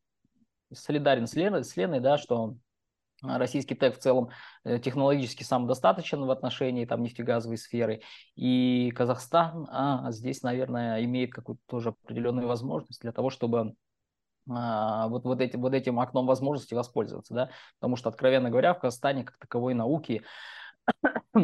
солидарен 0.72 1.28
с 1.28 1.34
Леной, 1.34 1.64
с 1.64 1.76
Леной, 1.76 2.00
да, 2.00 2.18
что 2.18 2.56
российский 3.22 3.74
ТЭК 3.74 3.94
в 3.94 3.98
целом 3.98 4.30
э, 4.64 4.78
технологически 4.78 5.44
самодостаточен 5.44 6.24
в 6.24 6.30
отношении 6.30 6.84
там, 6.84 7.02
нефтегазовой 7.02 7.58
сферы. 7.58 8.00
И 8.34 8.90
Казахстан 8.96 9.68
а, 9.70 10.10
здесь, 10.10 10.42
наверное, 10.42 11.04
имеет 11.04 11.32
какую-то 11.32 11.62
тоже 11.66 11.90
определенную 11.90 12.48
возможность 12.48 13.00
для 13.00 13.12
того, 13.12 13.30
чтобы 13.30 13.74
вот, 14.46 15.24
вот, 15.24 15.40
этим, 15.40 15.60
вот 15.62 15.74
этим 15.74 16.00
окном 16.00 16.26
возможности 16.26 16.74
воспользоваться, 16.74 17.34
да, 17.34 17.50
потому 17.78 17.96
что, 17.96 18.08
откровенно 18.08 18.50
говоря, 18.50 18.74
в 18.74 18.80
Казахстане 18.80 19.24
как 19.24 19.38
таковой 19.38 19.74
науки 19.74 20.22
а 21.34 21.40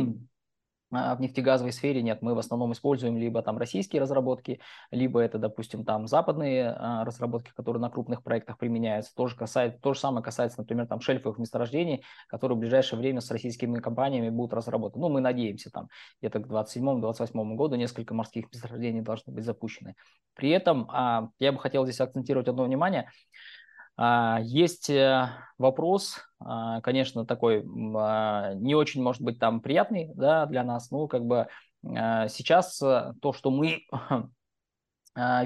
в 0.90 1.16
нефтегазовой 1.20 1.72
сфере 1.72 2.02
нет, 2.02 2.22
мы 2.22 2.34
в 2.34 2.38
основном 2.38 2.72
используем 2.72 3.16
либо 3.16 3.42
там 3.42 3.58
российские 3.58 4.00
разработки, 4.00 4.60
либо 4.90 5.20
это, 5.20 5.38
допустим, 5.38 5.84
там 5.84 6.06
западные 6.06 6.70
а, 6.70 7.04
разработки, 7.04 7.50
которые 7.54 7.80
на 7.80 7.90
крупных 7.90 8.22
проектах 8.22 8.56
применяются. 8.58 9.14
Тоже 9.14 9.36
касается, 9.36 9.78
то 9.80 9.92
же 9.92 10.00
самое 10.00 10.22
касается, 10.22 10.60
например, 10.60 10.86
там 10.86 11.00
шельфовых 11.00 11.38
месторождений, 11.38 12.04
которые 12.28 12.56
в 12.56 12.60
ближайшее 12.60 12.98
время 12.98 13.20
с 13.20 13.30
российскими 13.30 13.78
компаниями 13.78 14.30
будут 14.30 14.54
разработаны. 14.54 15.02
Ну, 15.02 15.08
мы 15.08 15.20
надеемся, 15.20 15.70
там 15.70 15.88
где-то 16.20 16.40
к 16.40 16.46
27-28 16.46 17.54
году 17.54 17.76
несколько 17.76 18.14
морских 18.14 18.46
месторождений 18.52 19.02
должны 19.02 19.32
быть 19.32 19.44
запущены. 19.44 19.94
При 20.34 20.50
этом 20.50 20.88
а, 20.90 21.30
я 21.38 21.52
бы 21.52 21.58
хотел 21.58 21.84
здесь 21.84 22.00
акцентировать 22.00 22.48
одно 22.48 22.64
внимание– 22.64 23.10
а, 23.18 23.57
есть 24.44 24.90
э, 24.90 25.28
вопрос, 25.58 26.18
а, 26.38 26.80
конечно, 26.82 27.26
такой 27.26 27.64
а, 27.96 28.54
не 28.54 28.76
очень, 28.76 29.02
может 29.02 29.22
быть, 29.22 29.40
там 29.40 29.60
приятный 29.60 30.12
да, 30.14 30.46
для 30.46 30.62
нас, 30.62 30.90
но 30.90 31.08
как 31.08 31.24
бы 31.24 31.48
сейчас 31.82 32.80
э, 32.82 33.12
то, 33.22 33.32
что 33.32 33.50
мы 33.50 33.82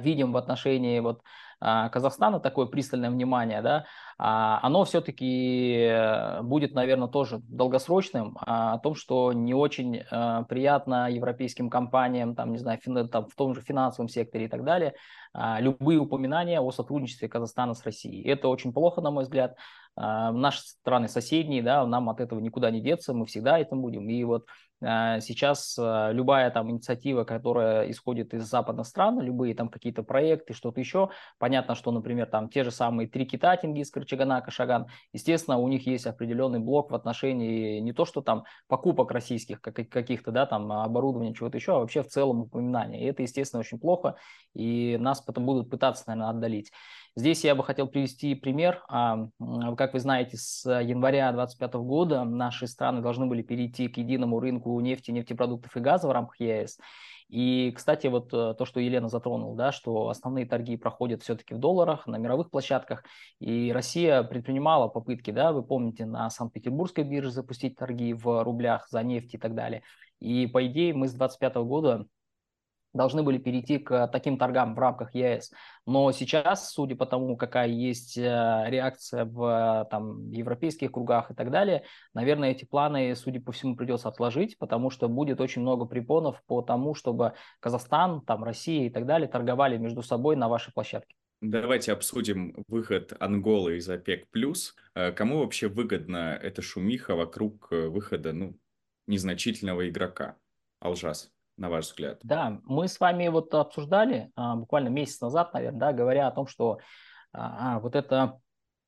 видим 0.00 0.33
в 0.33 0.37
отношении 0.37 1.00
вот 1.00 1.23
Казахстана, 1.61 2.41
такое 2.41 2.67
пристальное 2.67 3.09
внимание, 3.09 3.62
да, 3.62 3.85
оно 4.19 4.85
все-таки 4.85 5.76
э, 5.76 6.43
будет, 6.43 6.75
наверное, 6.75 7.07
тоже 7.07 7.38
долгосрочным, 7.38 8.37
о 8.41 8.79
том, 8.79 8.97
что 8.97 9.33
не 9.33 9.55
очень 9.55 10.02
приятно 10.49 11.09
европейским 11.09 11.71
компаниям, 11.71 12.35
там, 12.35 12.50
не 12.50 12.59
знаю, 12.59 12.81
там, 13.09 13.29
в 13.29 13.37
том 13.37 13.55
же 13.55 13.61
финансовом 13.61 14.09
секторе 14.09 14.47
и 14.47 14.49
так 14.49 14.64
далее, 14.64 14.95
а, 15.35 15.61
любые 15.61 15.99
упоминания 15.99 16.61
о 16.61 16.71
сотрудничестве 16.71 17.29
Казахстана 17.29 17.75
с 17.75 17.85
Россией. 17.85 18.23
Это 18.29 18.49
очень 18.49 18.73
плохо, 18.73 19.00
на 19.00 19.11
мой 19.11 19.25
взгляд. 19.25 19.57
А, 19.94 20.32
наши 20.32 20.62
страны 20.62 21.08
соседние, 21.08 21.62
да, 21.62 21.87
нам 21.87 22.08
от 22.08 22.20
этого 22.20 22.40
никуда 22.40 22.70
не 22.70 22.80
деться, 22.80 23.12
мы 23.12 23.26
всегда 23.26 23.58
этим 23.58 23.82
будем. 23.82 24.08
И 24.08 24.25
вот 24.25 24.46
а, 24.82 25.20
сейчас 25.20 25.76
любая 25.78 26.50
там 26.50 26.70
инициатива, 26.70 27.25
которая 27.25 27.90
исходит 27.90 28.32
из 28.32 28.44
западных 28.44 28.87
стран, 28.87 29.20
любые 29.20 29.54
там 29.54 29.68
какие-то 29.68 30.02
проекты, 30.02 30.54
что-то 30.54 30.80
еще, 30.80 31.11
понятно, 31.38 31.75
что, 31.75 31.90
например, 31.90 32.26
там 32.26 32.49
те 32.49 32.64
же 32.64 32.70
самые 32.70 33.06
три 33.06 33.26
кита, 33.26 33.54
Тенгиз, 33.56 33.90
Карчагана, 33.90 34.40
Кашаган, 34.40 34.87
естественно, 35.12 35.58
у 35.58 35.68
них 35.68 35.87
есть 35.87 36.06
определенный 36.06 36.58
блок 36.58 36.90
в 36.90 36.94
отношении 36.94 37.78
не 37.80 37.92
то, 37.92 38.06
что 38.06 38.22
там 38.22 38.44
покупок 38.68 39.11
российских 39.11 39.61
каких-то, 39.61 40.30
да, 40.30 40.46
там 40.46 40.72
оборудования, 40.72 41.34
чего-то 41.34 41.58
еще, 41.58 41.76
а 41.76 41.78
вообще 41.80 42.02
в 42.02 42.08
целом 42.08 42.40
упоминания. 42.40 43.02
И 43.02 43.06
это, 43.06 43.22
естественно, 43.22 43.61
очень 43.61 43.78
плохо, 43.78 44.16
и 44.54 44.96
нас 44.99 45.20
потом 45.20 45.44
будут 45.44 45.70
пытаться, 45.70 46.04
наверное, 46.06 46.30
отдалить. 46.30 46.72
Здесь 47.14 47.45
я 47.45 47.54
бы 47.54 47.62
хотел 47.62 47.88
привести 47.88 48.35
пример. 48.35 48.83
А, 48.88 49.26
как 49.76 49.92
вы 49.92 50.00
знаете, 50.00 50.38
с 50.38 50.64
января 50.66 51.31
2025 51.33 51.75
года 51.75 52.25
наши 52.25 52.66
страны 52.66 53.02
должны 53.02 53.26
были 53.26 53.42
перейти 53.42 53.88
к 53.88 53.99
единому 53.99 54.40
рынку 54.40 54.81
нефти, 54.81 55.11
нефтепродуктов 55.11 55.76
и 55.76 55.81
газа 55.81 56.09
в 56.09 56.12
рамках 56.12 56.40
ЕС. 56.40 56.78
И, 57.28 57.73
кстати, 57.75 58.07
вот 58.09 58.33
э, 58.33 58.54
то, 58.59 58.64
что 58.64 58.78
Елена 58.78 59.09
затронула, 59.09 59.57
да, 59.57 59.73
что 59.73 60.09
основные 60.09 60.45
торги 60.47 60.76
проходят 60.76 61.23
все-таки 61.23 61.54
в 61.54 61.59
долларах 61.59 62.07
на 62.07 62.16
мировых 62.16 62.50
площадках, 62.50 63.04
и 63.40 63.73
Россия 63.73 64.23
предпринимала 64.23 64.88
попытки, 64.88 65.31
да, 65.31 65.52
вы 65.52 65.62
помните, 65.62 66.04
на 66.04 66.28
Санкт-Петербургской 66.28 67.04
бирже 67.04 67.31
запустить 67.31 67.76
торги 67.76 68.12
в 68.12 68.42
рублях 68.42 68.87
за 68.90 69.02
нефть 69.02 69.35
и 69.35 69.38
так 69.38 69.54
далее. 69.54 69.83
И, 70.21 70.47
по 70.47 70.66
идее, 70.66 70.92
мы 70.95 71.09
с 71.09 71.12
2025 71.12 71.54
года 71.66 72.07
должны 72.92 73.22
были 73.22 73.38
перейти 73.38 73.78
к 73.78 74.08
таким 74.08 74.38
торгам 74.38 74.75
в 74.75 74.78
рамках 74.78 75.14
ЕС. 75.14 75.50
Но 75.87 76.12
сейчас, 76.12 76.70
судя 76.72 76.96
по 76.96 77.06
тому, 77.06 77.37
какая 77.37 77.68
есть 77.68 78.16
э, 78.16 78.64
реакция 78.66 79.25
в 79.25 79.87
там, 79.90 80.30
европейских 80.30 80.92
кругах 80.92 81.30
и 81.30 81.34
так 81.34 81.50
далее, 81.50 81.84
наверное, 82.14 82.50
эти 82.50 82.64
планы, 82.64 83.14
судя 83.16 83.40
по 83.40 83.52
всему, 83.52 83.76
придется 83.76 84.08
отложить, 84.08 84.58
потому 84.58 84.90
что 84.90 85.08
будет 85.08 85.40
очень 85.40 85.62
много 85.62 85.87
препонов 85.87 86.42
по 86.46 86.62
тому, 86.62 86.94
чтобы 86.94 87.32
Казахстан, 87.61 88.20
там, 88.22 88.44
Россия 88.44 88.87
и 88.87 88.90
так 88.90 89.06
далее 89.06 89.28
торговали 89.28 89.76
между 89.76 90.02
собой 90.02 90.37
на 90.37 90.49
вашей 90.49 90.72
площадке. 90.72 91.14
Давайте 91.40 91.92
обсудим 91.92 92.54
выход 92.68 93.14
Анголы 93.18 93.78
из 93.78 93.88
ОПЕК+. 93.88 94.28
Э, 94.94 95.12
кому 95.12 95.38
вообще 95.38 95.68
выгодна 95.68 96.38
эта 96.40 96.62
шумиха 96.62 97.16
вокруг 97.16 97.68
э, 97.72 97.88
выхода 97.88 98.32
ну, 98.32 98.56
незначительного 99.06 99.88
игрока? 99.88 100.37
Алжас 100.78 101.32
на 101.62 101.71
ваш 101.71 101.87
взгляд? 101.87 102.19
Да, 102.25 102.59
мы 102.64 102.88
с 102.88 102.99
вами 102.99 103.28
вот 103.28 103.54
обсуждали 103.54 104.33
а, 104.35 104.57
буквально 104.57 104.88
месяц 104.88 105.21
назад, 105.21 105.54
наверное, 105.54 105.78
да, 105.78 105.92
говоря 105.92 106.26
о 106.26 106.33
том, 106.33 106.49
что 106.49 106.78
а, 107.33 107.76
а 107.76 107.78
вот 107.78 107.95
это 107.95 108.40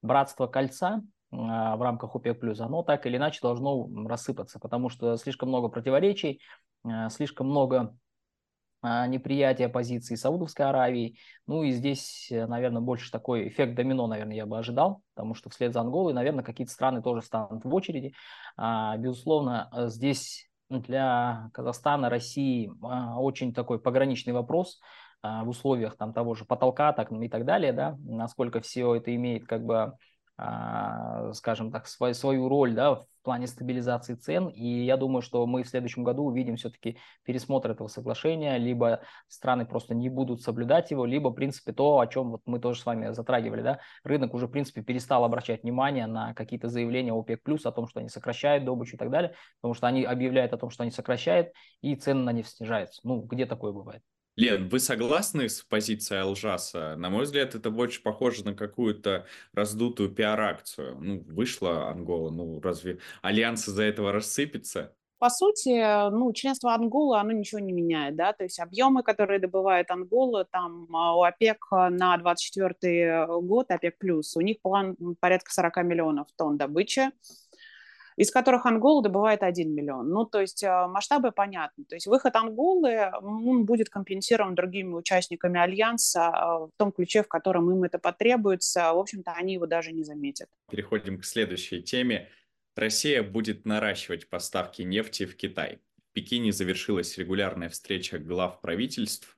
братство 0.02 0.48
кольца 0.48 1.00
а, 1.30 1.76
в 1.76 1.82
рамках 1.82 2.16
ОПЕК+, 2.16 2.42
оно 2.58 2.82
так 2.82 3.06
или 3.06 3.16
иначе 3.16 3.38
должно 3.40 3.88
рассыпаться, 4.08 4.58
потому 4.58 4.88
что 4.88 5.16
слишком 5.16 5.50
много 5.50 5.68
противоречий, 5.68 6.40
а, 6.84 7.10
слишком 7.10 7.48
много 7.48 7.96
а, 8.82 9.06
неприятия 9.06 9.68
позиции 9.68 10.16
Саудовской 10.16 10.66
Аравии. 10.66 11.16
Ну 11.46 11.62
и 11.62 11.70
здесь, 11.70 12.26
наверное, 12.28 12.82
больше 12.82 13.12
такой 13.12 13.46
эффект 13.46 13.76
домино, 13.76 14.08
наверное, 14.08 14.34
я 14.34 14.46
бы 14.46 14.58
ожидал, 14.58 15.00
потому 15.14 15.36
что 15.36 15.48
вслед 15.48 15.72
за 15.72 15.80
Анголой, 15.80 16.12
наверное, 16.12 16.42
какие-то 16.42 16.72
страны 16.72 17.02
тоже 17.02 17.22
станут 17.22 17.64
в 17.64 17.72
очереди. 17.72 18.14
Безусловно, 18.58 19.70
здесь 19.86 20.50
для 20.80 21.50
Казахстана, 21.52 22.08
России 22.08 22.70
а, 22.82 23.20
очень 23.20 23.52
такой 23.52 23.78
пограничный 23.78 24.32
вопрос 24.32 24.80
а, 25.22 25.44
в 25.44 25.48
условиях 25.48 25.96
там 25.96 26.12
того 26.12 26.34
же 26.34 26.44
потолка 26.44 26.92
так, 26.92 27.10
и 27.12 27.28
так 27.28 27.44
далее, 27.44 27.72
да, 27.72 27.96
насколько 28.04 28.60
все 28.60 28.94
это 28.94 29.14
имеет 29.14 29.46
как 29.46 29.64
бы 29.64 29.94
скажем 30.36 31.70
так, 31.70 31.86
свою, 31.86 32.14
свою 32.14 32.48
роль 32.48 32.74
да, 32.74 32.96
в 32.96 33.06
плане 33.22 33.46
стабилизации 33.46 34.14
цен. 34.14 34.48
И 34.48 34.84
я 34.84 34.96
думаю, 34.96 35.22
что 35.22 35.46
мы 35.46 35.62
в 35.62 35.68
следующем 35.68 36.02
году 36.02 36.24
увидим 36.24 36.56
все-таки 36.56 36.98
пересмотр 37.22 37.70
этого 37.70 37.88
соглашения, 37.88 38.58
либо 38.58 39.02
страны 39.28 39.64
просто 39.64 39.94
не 39.94 40.08
будут 40.08 40.42
соблюдать 40.42 40.90
его, 40.90 41.04
либо, 41.06 41.28
в 41.28 41.34
принципе, 41.34 41.72
то, 41.72 42.00
о 42.00 42.06
чем 42.06 42.32
вот 42.32 42.42
мы 42.46 42.58
тоже 42.58 42.80
с 42.80 42.86
вами 42.86 43.12
затрагивали, 43.12 43.62
да, 43.62 43.78
рынок 44.02 44.34
уже, 44.34 44.48
в 44.48 44.50
принципе, 44.50 44.82
перестал 44.82 45.24
обращать 45.24 45.62
внимание 45.62 46.06
на 46.06 46.34
какие-то 46.34 46.68
заявления 46.68 47.12
ОПЕК+, 47.12 47.42
плюс 47.42 47.64
о 47.64 47.72
том, 47.72 47.86
что 47.86 48.00
они 48.00 48.08
сокращают 48.08 48.64
добычу 48.64 48.96
и 48.96 48.98
так 48.98 49.10
далее, 49.10 49.34
потому 49.60 49.74
что 49.74 49.86
они 49.86 50.04
объявляют 50.04 50.52
о 50.52 50.58
том, 50.58 50.70
что 50.70 50.82
они 50.82 50.90
сокращают, 50.90 51.52
и 51.80 51.94
цены 51.94 52.22
на 52.24 52.32
нефть 52.32 52.56
снижаются. 52.56 53.00
Ну, 53.04 53.20
где 53.20 53.46
такое 53.46 53.72
бывает? 53.72 54.02
Лен, 54.36 54.68
вы 54.68 54.80
согласны 54.80 55.48
с 55.48 55.62
позицией 55.62 56.22
Алжаса? 56.22 56.96
На 56.96 57.08
мой 57.08 57.22
взгляд, 57.24 57.54
это 57.54 57.70
больше 57.70 58.02
похоже 58.02 58.44
на 58.44 58.54
какую-то 58.54 59.26
раздутую 59.52 60.10
пиар-акцию. 60.10 60.98
Ну, 61.00 61.20
вышла 61.28 61.88
Ангола, 61.88 62.32
ну, 62.32 62.60
разве 62.60 62.98
Альянс 63.22 63.68
из-за 63.68 63.84
этого 63.84 64.10
рассыпется? 64.10 64.92
По 65.18 65.30
сути, 65.30 66.10
ну, 66.10 66.32
членство 66.32 66.74
Анголы, 66.74 67.18
оно 67.18 67.30
ничего 67.30 67.60
не 67.60 67.72
меняет, 67.72 68.16
да, 68.16 68.32
то 68.32 68.42
есть 68.42 68.58
объемы, 68.58 69.04
которые 69.04 69.38
добывает 69.38 69.90
Ангола, 69.90 70.44
там 70.44 70.88
а, 70.94 71.16
у 71.16 71.22
ОПЕК 71.22 71.66
на 71.90 72.16
24 72.18 73.26
год, 73.40 73.70
ОПЕК 73.70 73.98
плюс, 73.98 74.36
у 74.36 74.40
них 74.40 74.60
план 74.60 74.96
порядка 75.20 75.50
40 75.52 75.76
миллионов 75.84 76.26
тонн 76.36 76.58
добычи, 76.58 77.10
из 78.16 78.30
которых 78.30 78.66
Ангола 78.66 79.02
добывает 79.02 79.42
1 79.42 79.74
миллион. 79.74 80.08
Ну, 80.08 80.24
то 80.24 80.40
есть 80.40 80.62
а, 80.62 80.86
масштабы 80.86 81.32
понятны. 81.32 81.84
То 81.84 81.96
есть 81.96 82.06
выход 82.06 82.36
Анголы 82.36 83.10
он 83.20 83.64
будет 83.64 83.88
компенсирован 83.88 84.54
другими 84.54 84.94
участниками 84.94 85.58
Альянса 85.58 86.28
а, 86.28 86.58
в 86.66 86.70
том 86.76 86.92
ключе, 86.92 87.22
в 87.22 87.28
котором 87.28 87.70
им 87.70 87.82
это 87.82 87.98
потребуется. 87.98 88.92
В 88.92 88.98
общем-то, 88.98 89.32
они 89.32 89.54
его 89.54 89.66
даже 89.66 89.92
не 89.92 90.04
заметят. 90.04 90.48
Переходим 90.70 91.18
к 91.18 91.24
следующей 91.24 91.82
теме. 91.82 92.28
Россия 92.76 93.22
будет 93.22 93.64
наращивать 93.64 94.28
поставки 94.28 94.82
нефти 94.82 95.26
в 95.26 95.36
Китай. 95.36 95.80
В 96.10 96.12
Пекине 96.12 96.52
завершилась 96.52 97.18
регулярная 97.18 97.68
встреча 97.68 98.18
глав 98.18 98.60
правительств. 98.60 99.36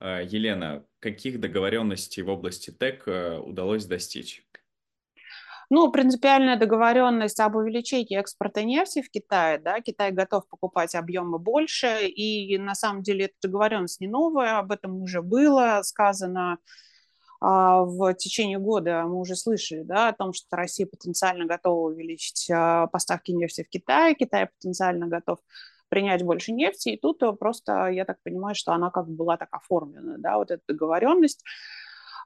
А, 0.00 0.20
Елена, 0.20 0.84
каких 0.98 1.38
договоренностей 1.38 2.22
в 2.22 2.28
области 2.28 2.70
ТЭК 2.70 3.06
удалось 3.44 3.86
достичь? 3.86 4.44
Ну, 5.72 5.88
принципиальная 5.92 6.56
договоренность 6.56 7.38
об 7.38 7.54
увеличении 7.54 8.18
экспорта 8.18 8.64
нефти 8.64 9.02
в 9.02 9.10
Китае, 9.10 9.58
да, 9.58 9.80
Китай 9.80 10.10
готов 10.10 10.48
покупать 10.48 10.96
объемы 10.96 11.38
больше, 11.38 12.06
и 12.06 12.58
на 12.58 12.74
самом 12.74 13.02
деле 13.02 13.26
эта 13.26 13.34
договоренность 13.42 14.00
не 14.00 14.08
новая, 14.08 14.58
об 14.58 14.72
этом 14.72 15.00
уже 15.00 15.22
было 15.22 15.80
сказано 15.84 16.58
а, 17.40 17.82
в 17.84 18.12
течение 18.14 18.58
года 18.58 19.04
мы 19.04 19.20
уже 19.20 19.36
слышали 19.36 19.82
да, 19.82 20.08
о 20.08 20.12
том, 20.12 20.32
что 20.32 20.56
Россия 20.56 20.86
потенциально 20.86 21.46
готова 21.46 21.92
увеличить 21.92 22.50
а, 22.50 22.88
поставки 22.88 23.30
нефти 23.30 23.62
в 23.62 23.68
Китай, 23.68 24.16
Китай 24.16 24.46
потенциально 24.46 25.06
готов 25.06 25.38
принять 25.88 26.24
больше 26.24 26.50
нефти, 26.52 26.90
и 26.90 27.00
тут 27.00 27.20
просто, 27.38 27.88
я 27.88 28.04
так 28.04 28.18
понимаю, 28.24 28.56
что 28.56 28.72
она 28.72 28.90
как 28.90 29.06
бы 29.06 29.14
была 29.14 29.36
так 29.36 29.48
оформлена, 29.52 30.16
да, 30.18 30.36
вот 30.36 30.50
эта 30.50 30.62
договоренность. 30.66 31.44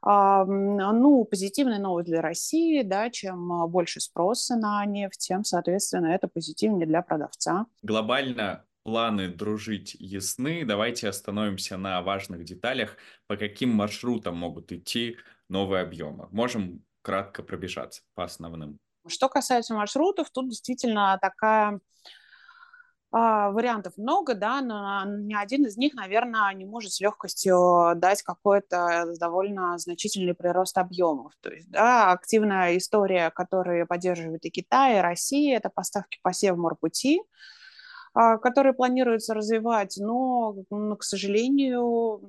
Ну, 0.05 1.25
позитивная 1.25 1.79
новость 1.79 2.09
для 2.09 2.21
России, 2.21 2.83
да, 2.83 3.09
чем 3.09 3.53
а, 3.53 3.67
больше 3.67 4.01
спроса 4.01 4.55
на 4.57 4.85
нефть, 4.85 5.21
тем, 5.29 5.45
соответственно, 5.45 6.09
это 6.09 6.29
позитивнее 6.29 6.87
для 6.87 7.01
продавца. 7.01 7.67
Глобально 7.83 8.65
планы 8.83 9.29
дружить 9.29 9.97
ясны. 9.99 10.65
Давайте 10.65 11.09
остановимся 11.09 11.77
на 11.79 12.03
важных 12.03 12.45
деталях, 12.45 12.97
по 13.27 13.37
каким 13.37 13.71
маршрутам 13.71 14.37
могут 14.37 14.73
идти 14.73 15.17
новые 15.49 15.83
объемы. 15.83 16.29
Можем 16.31 16.85
кратко 17.03 17.43
пробежаться 17.43 18.03
по 18.15 18.25
основным. 18.25 18.79
Что 19.07 19.29
касается 19.29 19.75
маршрутов, 19.75 20.31
тут 20.31 20.49
действительно 20.49 21.19
такая 21.21 21.81
вариантов 23.15 23.93
много, 23.97 24.35
да, 24.35 24.61
но 24.61 25.05
ни 25.07 25.35
один 25.35 25.67
из 25.67 25.77
них, 25.77 25.95
наверное, 25.95 26.53
не 26.53 26.65
может 26.65 26.93
с 26.93 27.01
легкостью 27.01 27.93
дать 27.97 28.23
какой-то 28.23 29.15
довольно 29.21 29.79
значительный 29.79 30.35
прирост 30.35 30.77
объемов. 30.79 31.33
То 31.41 31.51
есть, 31.51 31.71
да, 31.71 32.11
активная 32.11 32.77
история, 32.77 33.31
которую 33.31 33.87
поддерживает 33.87 34.45
и 34.45 34.51
Китай, 34.51 34.99
и 34.99 35.01
Россия, 35.01 35.57
это 35.57 35.71
поставки 35.71 36.19
по 36.23 36.33
Севморпути, 36.33 37.21
а, 38.15 38.39
которые 38.39 38.75
планируется 38.75 39.35
развивать, 39.35 39.97
но, 39.99 40.55
к 40.99 41.03
сожалению, 41.03 42.21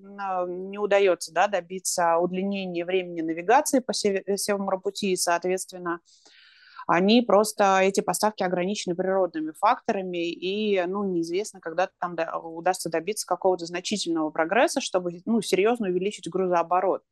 не 0.48 0.78
удается 0.78 1.34
да, 1.34 1.48
добиться 1.48 2.18
удлинения 2.18 2.86
времени 2.86 3.22
навигации 3.22 3.80
по 3.80 3.94
Севморпути, 3.94 5.06
и, 5.06 5.16
соответственно, 5.16 6.00
они 6.88 7.22
просто, 7.22 7.80
эти 7.82 8.02
поставки 8.02 8.44
ограничены 8.44 8.96
природными 8.96 9.52
факторами, 9.52 10.30
и, 10.32 10.84
ну, 10.86 11.04
неизвестно, 11.04 11.60
когда 11.60 11.90
там 12.00 12.16
удастся 12.44 12.90
добиться 12.90 13.26
какого-то 13.26 13.66
значительного 13.66 14.30
прогресса, 14.30 14.82
чтобы, 14.82 15.22
ну, 15.26 15.42
серьезно 15.42 15.88
увеличить 15.88 16.30
грузооборот. 16.30 17.04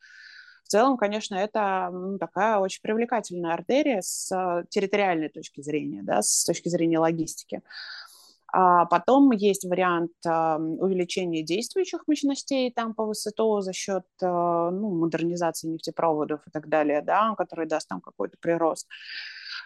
В 0.64 0.70
целом, 0.70 0.98
конечно, 0.98 1.36
это 1.36 1.90
ну, 1.92 2.18
такая 2.18 2.58
очень 2.58 2.82
привлекательная 2.82 3.54
артерия 3.54 4.02
с 4.02 4.30
территориальной 4.70 5.30
точки 5.30 5.62
зрения, 5.62 6.02
да, 6.04 6.22
с 6.22 6.46
точки 6.46 6.70
зрения 6.70 7.00
логистики. 7.00 7.62
А 8.56 8.86
потом 8.86 9.32
есть 9.32 9.66
вариант 9.66 10.12
э, 10.28 10.58
увеличения 10.58 11.42
действующих 11.42 12.04
мощностей 12.06 12.72
там 12.72 12.94
по 12.94 13.12
ВСТО 13.12 13.62
за 13.62 13.74
счет 13.74 14.06
э, 14.22 14.26
ну, 14.28 14.92
модернизации 14.92 15.70
нефтепроводов 15.70 16.42
и 16.46 16.52
так 16.52 16.70
далее, 16.70 17.02
да, 17.02 17.34
который 17.36 17.66
даст 17.66 17.88
там 17.88 18.00
какой-то 18.00 18.38
прирост. 18.40 18.88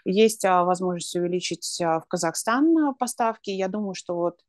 Есть 0.06 0.46
а, 0.46 0.64
возможность 0.64 1.14
увеличить 1.18 1.82
а, 1.82 2.00
в 2.00 2.06
Казахстан 2.06 2.78
а, 2.78 2.94
поставки. 2.94 3.50
Я 3.50 3.68
думаю, 3.68 3.94
что 3.94 4.16
вот, 4.16 4.40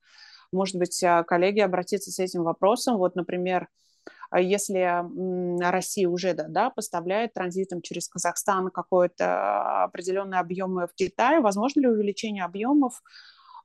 может 0.52 0.76
быть, 0.76 1.04
коллеги 1.26 1.58
обратятся 1.58 2.12
с 2.12 2.20
этим 2.20 2.44
вопросом. 2.44 2.96
Вот, 2.96 3.16
например, 3.16 3.66
если 4.32 5.04
Россия 5.60 6.08
уже 6.08 6.34
да, 6.34 6.46
да, 6.48 6.70
поставляет 6.70 7.34
транзитом 7.34 7.82
через 7.82 8.08
Казахстан 8.08 8.70
какой-то 8.70 9.82
определенный 9.82 10.38
объем 10.38 10.76
в 10.76 10.90
Китай, 10.94 11.40
возможно 11.40 11.80
ли 11.80 11.88
увеличение 11.88 12.44
объемов 12.44 13.02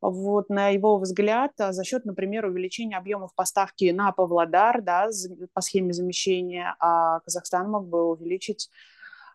вот, 0.03 0.49
на 0.49 0.67
его 0.67 0.99
взгляд, 0.99 1.51
за 1.57 1.83
счет, 1.85 2.03
например, 2.03 2.45
увеличения 2.45 2.97
объемов 2.97 3.33
поставки 3.35 3.89
на 3.91 4.11
Павлодар 4.11 4.81
да, 4.81 5.07
по 5.53 5.61
схеме 5.61 5.93
замещения, 5.93 6.75
а 6.79 7.21
Казахстан 7.21 7.69
мог 7.69 7.87
бы 7.87 8.03
увеличить 8.03 8.69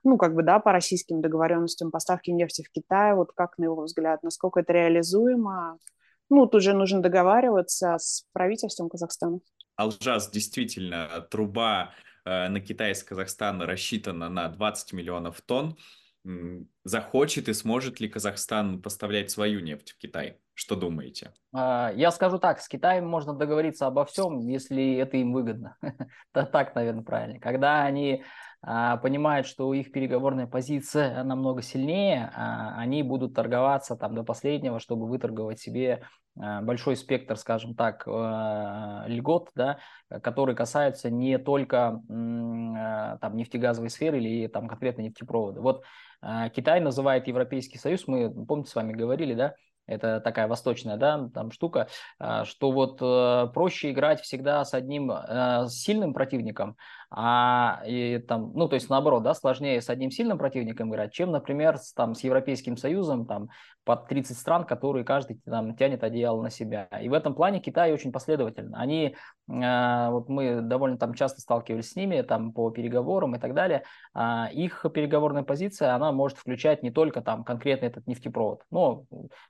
ну, 0.05 0.19
как 0.19 0.35
бы, 0.35 0.43
да, 0.43 0.61
по 0.61 0.73
российским 0.73 1.21
договоренностям 1.23 1.91
поставки 1.91 2.31
нефти 2.31 2.63
в 2.63 2.71
Китай, 2.71 3.15
вот 3.15 3.33
как 3.33 3.59
на 3.59 3.65
его 3.65 3.83
взгляд, 3.83 4.23
насколько 4.23 4.61
это 4.61 4.73
реализуемо? 4.73 5.79
Ну, 6.31 6.47
тут 6.47 6.63
же 6.63 6.75
нужно 6.75 7.01
договариваться 7.01 7.97
с 7.99 8.25
правительством 8.33 8.91
Казахстана. 8.91 9.41
Алжаз, 9.77 10.31
действительно, 10.31 11.27
труба 11.31 11.95
э, 12.25 12.49
на 12.49 12.61
Китай 12.61 12.93
из 12.93 13.03
Казахстана 13.03 13.67
рассчитана 13.67 14.29
на 14.29 14.49
20 14.49 14.93
миллионов 14.93 15.41
тонн. 15.41 15.77
Захочет 16.85 17.49
и 17.49 17.55
сможет 17.55 18.01
ли 18.01 18.09
Казахстан 18.09 18.83
поставлять 18.83 19.31
свою 19.31 19.61
нефть 19.61 19.93
в 19.93 19.99
Китай? 19.99 20.39
Что 20.59 20.75
думаете? 20.75 21.31
А, 21.55 21.93
я 21.95 22.11
скажу 22.11 22.41
так, 22.41 22.59
с 22.59 22.67
Китаем 22.67 23.07
можно 23.07 23.33
договориться 23.33 23.87
обо 23.87 24.05
всем, 24.05 24.41
если 24.41 24.97
это 24.97 25.17
им 25.17 25.33
выгодно. 25.33 25.77
Так, 26.33 26.75
наверное, 26.75 27.05
правильно. 27.05 27.39
Когда 27.39 27.85
они 27.85 28.25
а, 28.61 28.97
понимают, 28.97 29.47
что 29.47 29.73
их 29.73 29.93
переговорная 29.93 30.49
позиция 30.49 31.23
намного 31.23 31.63
сильнее, 31.63 32.33
а, 32.35 32.75
они 32.77 33.05
будут 33.05 33.35
торговаться 33.35 33.95
там 33.95 34.17
до 34.17 34.25
последнего, 34.25 34.81
чтобы 34.81 35.07
выторговать 35.07 35.61
себе 35.61 36.03
большой 36.35 36.97
спектр, 36.97 37.37
скажем 37.37 37.75
так, 37.75 38.07
льгот, 38.07 39.51
да, 39.57 39.79
которые 40.23 40.55
касаются 40.55 41.11
не 41.11 41.37
только 41.39 42.01
там, 42.09 43.37
нефтегазовой 43.37 43.91
сферы 43.91 44.19
или 44.19 44.47
там, 44.47 44.69
конкретно 44.69 45.03
нефтепровода. 45.03 45.61
Вот 45.61 45.83
Китай 46.55 46.79
называет 46.79 47.27
Европейский 47.27 47.79
Союз, 47.79 48.07
мы, 48.07 48.31
помните, 48.47 48.71
с 48.71 48.77
вами 48.77 48.93
говорили, 48.93 49.35
да, 49.35 49.55
это 49.89 50.21
такая 50.21 50.47
восточная, 50.47 50.97
да, 50.97 51.29
там 51.35 51.51
штука, 51.51 51.89
а, 52.19 52.45
что 52.45 52.71
вот 52.71 52.99
э, 53.01 53.49
проще 53.53 53.91
играть 53.91 54.21
всегда 54.21 54.65
с 54.65 54.75
одним 54.75 55.11
э, 55.11 55.67
сильным 55.69 56.13
противником, 56.13 56.77
а 57.11 57.83
и 57.87 58.19
там, 58.19 58.53
ну, 58.55 58.69
то 58.69 58.75
есть 58.75 58.91
наоборот, 58.91 59.23
да, 59.23 59.33
сложнее 59.33 59.81
с 59.81 59.89
одним 59.89 60.11
сильным 60.11 60.37
противником 60.37 60.91
играть, 60.91 61.13
чем, 61.13 61.31
например, 61.31 61.79
с, 61.79 61.93
там, 61.95 62.15
с 62.15 62.23
Европейским 62.23 62.77
Союзом, 62.77 63.27
там, 63.27 63.49
под 63.85 64.07
30 64.07 64.37
стран, 64.37 64.65
которые 64.65 65.03
каждый 65.03 65.41
там 65.47 65.75
тянет 65.75 66.05
одеяло 66.05 66.43
на 66.43 66.51
себя. 66.51 66.89
И 67.01 67.09
в 67.09 67.15
этом 67.15 67.35
плане 67.35 67.59
Китай 67.61 67.91
очень 67.91 68.13
последовательно. 68.13 68.79
Они, 68.79 69.17
э, 69.49 70.11
вот 70.11 70.29
мы 70.29 70.61
довольно 70.61 70.99
там 70.99 71.15
часто 71.15 71.41
сталкивались 71.41 71.93
с 71.93 71.97
ними, 71.97 72.21
там, 72.21 72.53
по 72.53 72.71
переговорам 72.71 73.35
и 73.35 73.39
так 73.39 73.55
далее, 73.55 73.85
э, 74.15 74.53
их 74.53 74.85
переговорная 74.93 75.43
позиция, 75.43 75.95
она 75.95 76.13
может 76.13 76.37
включать 76.37 76.83
не 76.83 76.91
только 76.91 77.23
там 77.23 77.45
конкретно 77.45 77.87
этот 77.87 78.07
нефтепровод, 78.07 78.65
но, 78.71 79.05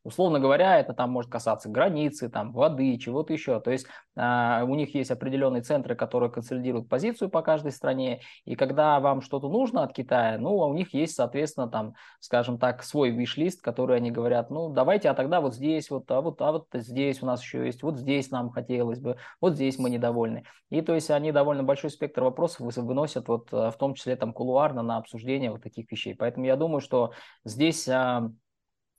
условно 0.04 0.38
говоря, 0.38 0.78
это 0.78 0.92
там 0.92 1.10
может 1.10 1.32
касаться 1.32 1.68
границы, 1.68 2.28
там, 2.28 2.52
воды, 2.52 2.96
чего-то 2.98 3.32
еще. 3.32 3.58
То 3.58 3.72
есть 3.72 3.88
э, 4.14 4.62
у 4.62 4.74
них 4.76 4.94
есть 4.94 5.10
определенные 5.10 5.62
центры, 5.62 5.96
которые 5.96 6.30
консолидируют 6.30 6.88
позицию 6.88 7.28
по 7.28 7.42
каждой 7.48 7.72
стране, 7.72 8.20
и 8.44 8.56
когда 8.56 9.00
вам 9.00 9.22
что-то 9.22 9.48
нужно 9.48 9.82
от 9.82 9.94
Китая, 9.94 10.36
ну, 10.38 10.60
а 10.60 10.66
у 10.66 10.74
них 10.74 10.92
есть, 10.92 11.14
соответственно, 11.14 11.66
там, 11.66 11.94
скажем 12.20 12.58
так, 12.58 12.82
свой 12.82 13.08
виш-лист, 13.08 13.62
который 13.62 13.96
они 13.96 14.10
говорят, 14.10 14.50
ну, 14.50 14.68
давайте, 14.68 15.08
а 15.08 15.14
тогда 15.14 15.40
вот 15.40 15.54
здесь, 15.54 15.88
вот, 15.88 16.10
а 16.10 16.20
вот, 16.20 16.42
а 16.42 16.52
вот 16.52 16.66
здесь 16.74 17.22
у 17.22 17.26
нас 17.26 17.42
еще 17.42 17.64
есть, 17.64 17.82
вот 17.82 17.96
здесь 17.96 18.30
нам 18.30 18.50
хотелось 18.50 19.00
бы, 19.00 19.16
вот 19.40 19.54
здесь 19.54 19.78
мы 19.78 19.88
недовольны. 19.88 20.44
И 20.68 20.82
то 20.82 20.94
есть 20.94 21.10
они 21.10 21.32
довольно 21.32 21.62
большой 21.62 21.88
спектр 21.88 22.22
вопросов 22.22 22.60
выносят, 22.76 23.28
вот, 23.28 23.50
в 23.50 23.74
том 23.78 23.94
числе 23.94 24.16
там 24.16 24.34
кулуарно 24.34 24.82
на 24.82 24.98
обсуждение 24.98 25.50
вот 25.50 25.62
таких 25.62 25.90
вещей. 25.90 26.14
Поэтому 26.14 26.44
я 26.44 26.56
думаю, 26.56 26.82
что 26.82 27.12
здесь 27.46 27.88
а, 27.88 28.30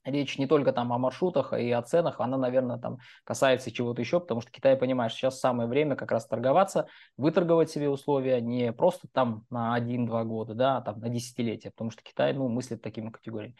речь 0.04 0.38
не 0.38 0.48
только 0.48 0.72
там 0.74 0.92
о 0.94 0.98
маршрутах 0.98 1.54
и 1.54 1.72
о 1.72 1.82
ценах, 1.82 2.20
она, 2.20 2.38
наверное, 2.38 2.78
там 2.78 3.00
касается 3.24 3.72
чего-то 3.72 4.02
еще, 4.02 4.20
потому 4.20 4.42
что 4.42 4.52
Китай 4.52 4.76
понимает, 4.76 5.12
что 5.12 5.22
сейчас 5.22 5.40
самое 5.40 5.68
время 5.68 5.96
как 5.96 6.12
раз 6.12 6.28
торговаться, 6.28 6.88
выторговать 7.18 7.70
себе 7.70 7.90
условия 7.90 8.42
не 8.42 8.72
просто 8.74 9.08
там 9.12 9.46
на 9.50 9.76
1-2 9.76 10.24
года, 10.24 10.54
да, 10.54 10.78
а 10.78 10.82
там 10.82 11.00
на 11.00 11.10
десятилетия, 11.10 11.72
потому 11.72 11.92
что 11.92 12.04
Китай, 12.04 12.34
ну, 12.34 12.48
мыслит 12.48 12.82
такими 12.82 13.10
категориями. 13.10 13.56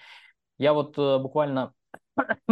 Я 0.58 0.74
вот 0.74 0.98
э, 0.98 1.20
буквально 1.20 1.74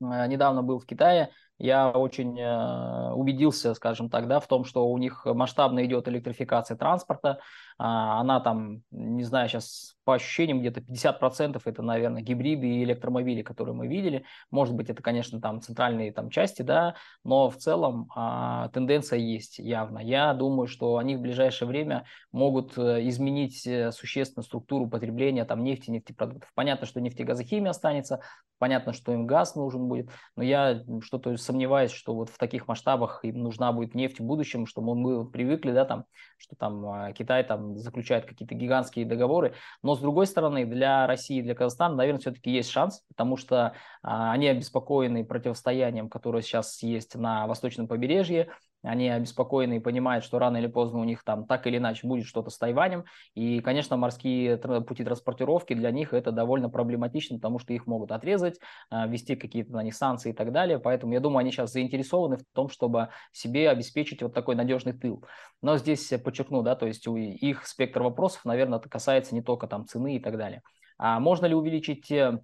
недавно 0.00 0.62
был 0.62 0.78
в 0.78 0.86
Китае, 0.86 1.30
я 1.58 1.90
очень 1.90 2.38
э, 2.38 3.12
убедился, 3.12 3.74
скажем 3.74 4.10
так, 4.10 4.28
да, 4.28 4.40
в 4.40 4.46
том, 4.46 4.64
что 4.64 4.86
у 4.88 4.98
них 4.98 5.24
масштабно 5.24 5.84
идет 5.84 6.08
электрификация 6.08 6.76
транспорта. 6.76 7.40
А, 7.78 8.20
она 8.20 8.40
там, 8.40 8.82
не 8.90 9.24
знаю, 9.24 9.48
сейчас 9.48 9.96
по 10.04 10.14
ощущениям 10.14 10.60
где-то 10.60 10.80
50% 10.80 11.60
это, 11.64 11.82
наверное, 11.82 12.22
гибриды 12.22 12.66
и 12.66 12.84
электромобили, 12.84 13.42
которые 13.42 13.74
мы 13.74 13.86
видели. 13.86 14.24
Может 14.50 14.74
быть, 14.74 14.88
это, 14.88 15.02
конечно, 15.02 15.40
там 15.40 15.60
центральные 15.60 16.12
там 16.12 16.30
части, 16.30 16.62
да, 16.62 16.94
но 17.24 17.50
в 17.50 17.56
целом 17.56 18.08
а, 18.14 18.68
тенденция 18.68 19.18
есть 19.18 19.58
явно. 19.58 19.98
Я 19.98 20.32
думаю, 20.32 20.68
что 20.68 20.96
они 20.96 21.16
в 21.16 21.20
ближайшее 21.20 21.68
время 21.68 22.04
могут 22.32 22.78
э, 22.78 23.06
изменить 23.08 23.66
э, 23.66 23.92
существенно 23.92 24.42
структуру 24.42 24.88
потребления 24.88 25.44
там 25.44 25.64
нефти, 25.64 25.90
нефтепродуктов. 25.90 26.50
Понятно, 26.54 26.86
что 26.86 27.00
нефтегазохимия 27.00 27.70
останется, 27.70 28.20
понятно, 28.58 28.92
что 28.92 29.12
им 29.12 29.26
газ 29.26 29.54
нужен 29.54 29.88
будет, 29.88 30.10
но 30.36 30.42
я 30.42 30.82
что-то 31.02 31.36
сомневаюсь, 31.46 31.92
что 31.92 32.14
вот 32.14 32.28
в 32.28 32.38
таких 32.38 32.68
масштабах 32.68 33.24
им 33.24 33.42
нужна 33.42 33.72
будет 33.72 33.94
нефть 33.94 34.20
в 34.20 34.24
будущем, 34.24 34.66
чтобы 34.66 34.94
мы 34.94 35.28
привыкли, 35.28 35.72
да, 35.72 35.84
там, 35.84 36.04
что 36.36 36.56
там 36.56 36.84
а, 36.86 37.12
Китай 37.12 37.44
там 37.44 37.76
заключает 37.76 38.26
какие-то 38.26 38.54
гигантские 38.54 39.06
договоры, 39.06 39.54
но 39.82 39.94
с 39.94 40.00
другой 40.00 40.26
стороны, 40.26 40.66
для 40.66 41.06
России 41.06 41.40
для 41.40 41.54
Казахстана, 41.54 41.94
наверное, 41.94 42.20
все-таки 42.20 42.50
есть 42.50 42.70
шанс, 42.70 43.02
потому 43.08 43.36
что 43.36 43.74
а, 44.02 44.32
они 44.32 44.48
обеспокоены 44.48 45.24
противостоянием, 45.24 46.08
которое 46.08 46.42
сейчас 46.42 46.82
есть 46.82 47.14
на 47.14 47.46
восточном 47.46 47.88
побережье, 47.88 48.50
они 48.86 49.08
обеспокоены 49.08 49.76
и 49.76 49.80
понимают, 49.80 50.24
что 50.24 50.38
рано 50.38 50.56
или 50.58 50.66
поздно 50.66 51.00
у 51.00 51.04
них 51.04 51.24
там 51.24 51.46
так 51.46 51.66
или 51.66 51.78
иначе 51.78 52.06
будет 52.06 52.26
что-то 52.26 52.50
с 52.50 52.58
Тайванем. 52.58 53.04
И, 53.34 53.60
конечно, 53.60 53.96
морские 53.96 54.56
пути 54.56 55.04
транспортировки 55.04 55.74
для 55.74 55.90
них 55.90 56.14
это 56.14 56.30
довольно 56.32 56.70
проблематично, 56.70 57.36
потому 57.36 57.58
что 57.58 57.72
их 57.72 57.86
могут 57.86 58.12
отрезать, 58.12 58.58
а, 58.90 59.06
ввести 59.06 59.36
какие-то 59.36 59.72
на 59.72 59.82
них 59.82 59.94
санкции 59.94 60.30
и 60.30 60.34
так 60.34 60.52
далее. 60.52 60.78
Поэтому 60.78 61.12
я 61.12 61.20
думаю, 61.20 61.38
они 61.38 61.50
сейчас 61.50 61.72
заинтересованы 61.72 62.38
в 62.38 62.44
том, 62.52 62.68
чтобы 62.68 63.08
себе 63.32 63.68
обеспечить 63.68 64.22
вот 64.22 64.32
такой 64.32 64.54
надежный 64.54 64.92
тыл. 64.92 65.24
Но 65.62 65.76
здесь 65.78 66.12
подчеркну, 66.24 66.62
да, 66.62 66.76
то 66.76 66.86
есть 66.86 67.06
у 67.08 67.16
их 67.16 67.66
спектр 67.66 68.02
вопросов, 68.02 68.44
наверное, 68.44 68.78
это 68.78 68.88
касается 68.88 69.34
не 69.34 69.42
только 69.42 69.66
там 69.66 69.86
цены 69.86 70.16
и 70.16 70.20
так 70.20 70.38
далее. 70.38 70.62
А 70.98 71.20
можно 71.20 71.46
ли 71.46 71.54
увеличить 71.54 72.10
э, 72.10 72.40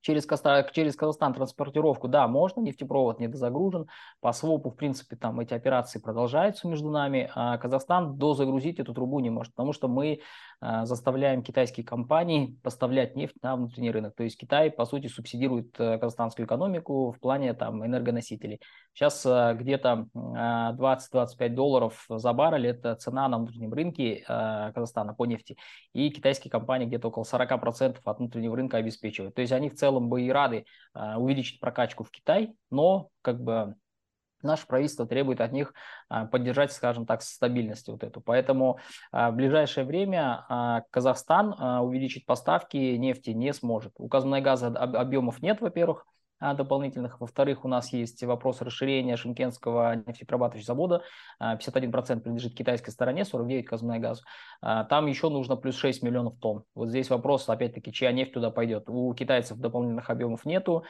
Через, 0.00 0.26
через 0.72 0.96
Казахстан 0.96 1.34
транспортировку, 1.34 2.08
да, 2.08 2.28
можно, 2.28 2.60
нефтепровод 2.60 3.18
недозагружен. 3.20 3.86
По 4.20 4.32
свопу, 4.32 4.70
в 4.70 4.76
принципе, 4.76 5.16
там 5.16 5.40
эти 5.40 5.54
операции 5.54 5.98
продолжаются 5.98 6.68
между 6.68 6.90
нами. 6.90 7.30
А 7.34 7.58
Казахстан 7.58 8.16
дозагрузить 8.16 8.78
эту 8.78 8.94
трубу 8.94 9.20
не 9.20 9.30
может, 9.30 9.54
потому 9.54 9.72
что 9.72 9.88
мы 9.88 10.20
заставляем 10.60 11.42
китайские 11.42 11.86
компании 11.86 12.58
поставлять 12.62 13.14
нефть 13.14 13.36
на 13.42 13.54
внутренний 13.56 13.90
рынок. 13.90 14.14
То 14.16 14.24
есть 14.24 14.36
Китай, 14.36 14.70
по 14.70 14.84
сути, 14.86 15.06
субсидирует 15.06 15.78
э, 15.78 15.98
казахстанскую 15.98 16.46
экономику 16.46 17.12
в 17.12 17.20
плане 17.20 17.54
там, 17.54 17.86
энергоносителей. 17.86 18.60
Сейчас 18.92 19.24
э, 19.24 19.54
где-то 19.54 20.08
20-25 20.14 20.76
а, 21.14 21.48
долларов 21.48 22.04
за 22.08 22.32
баррель– 22.32 22.66
это 22.68 22.96
цена 22.96 23.28
на 23.28 23.38
внутреннем 23.38 23.72
рынке 23.72 24.24
э, 24.28 24.72
Казахстана 24.74 25.14
по 25.14 25.26
нефти. 25.26 25.56
И 25.92 26.10
китайские 26.10 26.50
компании 26.50 26.86
где-то 26.86 27.08
около 27.08 27.22
40% 27.22 27.98
от 28.04 28.18
внутреннего 28.18 28.56
рынка 28.56 28.78
обеспечивают. 28.78 29.34
То 29.34 29.42
есть 29.42 29.52
они 29.52 29.70
в 29.70 29.76
целом 29.76 30.08
бы 30.08 30.22
и 30.22 30.30
рады 30.30 30.64
увеличить 30.94 31.60
прокачку 31.60 32.02
в 32.02 32.10
Китай, 32.10 32.54
но 32.70 33.08
как 33.22 33.40
бы 33.40 33.74
наше 34.42 34.66
правительство 34.66 35.06
требует 35.06 35.40
от 35.40 35.52
них 35.52 35.74
а, 36.08 36.26
поддержать, 36.26 36.72
скажем 36.72 37.06
так, 37.06 37.22
стабильность 37.22 37.88
вот 37.88 38.02
эту. 38.02 38.20
Поэтому 38.20 38.78
а, 39.12 39.30
в 39.30 39.36
ближайшее 39.36 39.84
время 39.84 40.44
а, 40.48 40.82
Казахстан 40.90 41.52
увеличить 41.82 42.26
поставки 42.26 42.76
нефти 42.76 43.30
не 43.30 43.52
сможет. 43.52 43.92
У 43.98 44.08
Казмунайгаза 44.08 44.68
объемов 44.68 45.42
нет, 45.42 45.60
во-первых, 45.60 46.06
дополнительных. 46.40 47.20
Во-вторых, 47.20 47.64
у 47.64 47.68
нас 47.68 47.92
есть 47.92 48.22
вопрос 48.24 48.60
расширения 48.60 49.16
Шимкенского 49.16 49.96
нефтеперерабатывающего 50.06 50.66
завода. 50.66 51.02
51% 51.40 52.20
принадлежит 52.20 52.54
китайской 52.54 52.90
стороне, 52.90 53.22
49% 53.22 53.62
Казмунайгазу. 53.62 54.22
Там 54.60 55.06
еще 55.06 55.28
нужно 55.28 55.56
плюс 55.56 55.76
6 55.76 56.02
миллионов 56.02 56.38
тонн. 56.38 56.64
Вот 56.74 56.88
здесь 56.88 57.10
вопрос, 57.10 57.48
опять-таки, 57.48 57.92
чья 57.92 58.12
нефть 58.12 58.32
туда 58.32 58.50
пойдет. 58.50 58.88
У 58.88 59.12
китайцев 59.14 59.58
дополнительных 59.58 60.10
объемов 60.10 60.44
нету. 60.44 60.84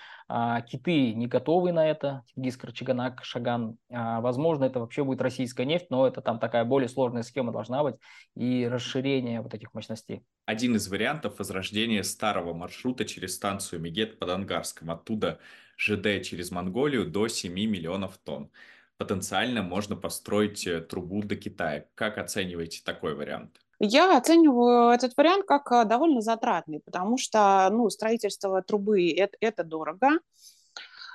Киты 0.66 1.14
не 1.14 1.26
готовы 1.26 1.72
на 1.72 1.88
это. 1.88 2.22
Гискар, 2.36 2.72
Чаганак, 2.72 3.24
Шаган. 3.24 3.76
Возможно, 3.88 4.64
это 4.64 4.80
вообще 4.80 5.04
будет 5.04 5.20
российская 5.20 5.66
нефть, 5.66 5.86
но 5.90 6.06
это 6.06 6.20
там 6.20 6.38
такая 6.38 6.64
более 6.64 6.88
сложная 6.88 7.22
схема 7.22 7.52
должна 7.52 7.82
быть 7.82 7.96
и 8.34 8.68
расширение 8.68 9.40
вот 9.40 9.54
этих 9.54 9.74
мощностей. 9.74 10.22
Один 10.48 10.76
из 10.76 10.88
вариантов 10.88 11.40
возрождения 11.40 12.02
старого 12.02 12.54
маршрута 12.54 13.04
через 13.04 13.34
станцию 13.34 13.82
Мегет 13.82 14.18
под 14.18 14.30
Ангарском. 14.30 14.90
Оттуда 14.90 15.40
ЖД 15.76 16.22
через 16.24 16.50
Монголию 16.50 17.04
до 17.04 17.28
7 17.28 17.52
миллионов 17.52 18.16
тонн. 18.16 18.50
Потенциально 18.96 19.62
можно 19.62 19.94
построить 19.94 20.66
э, 20.66 20.80
трубу 20.80 21.22
до 21.22 21.36
Китая. 21.36 21.84
Как 21.94 22.16
оцениваете 22.16 22.80
такой 22.82 23.14
вариант? 23.14 23.60
Я 23.78 24.16
оцениваю 24.16 24.88
этот 24.88 25.14
вариант 25.18 25.44
как 25.44 25.70
э, 25.70 25.84
довольно 25.84 26.22
затратный, 26.22 26.80
потому 26.80 27.18
что 27.18 27.68
ну, 27.70 27.90
строительство 27.90 28.62
трубы 28.62 29.12
это, 29.12 29.36
это 29.40 29.64
дорого. 29.64 30.12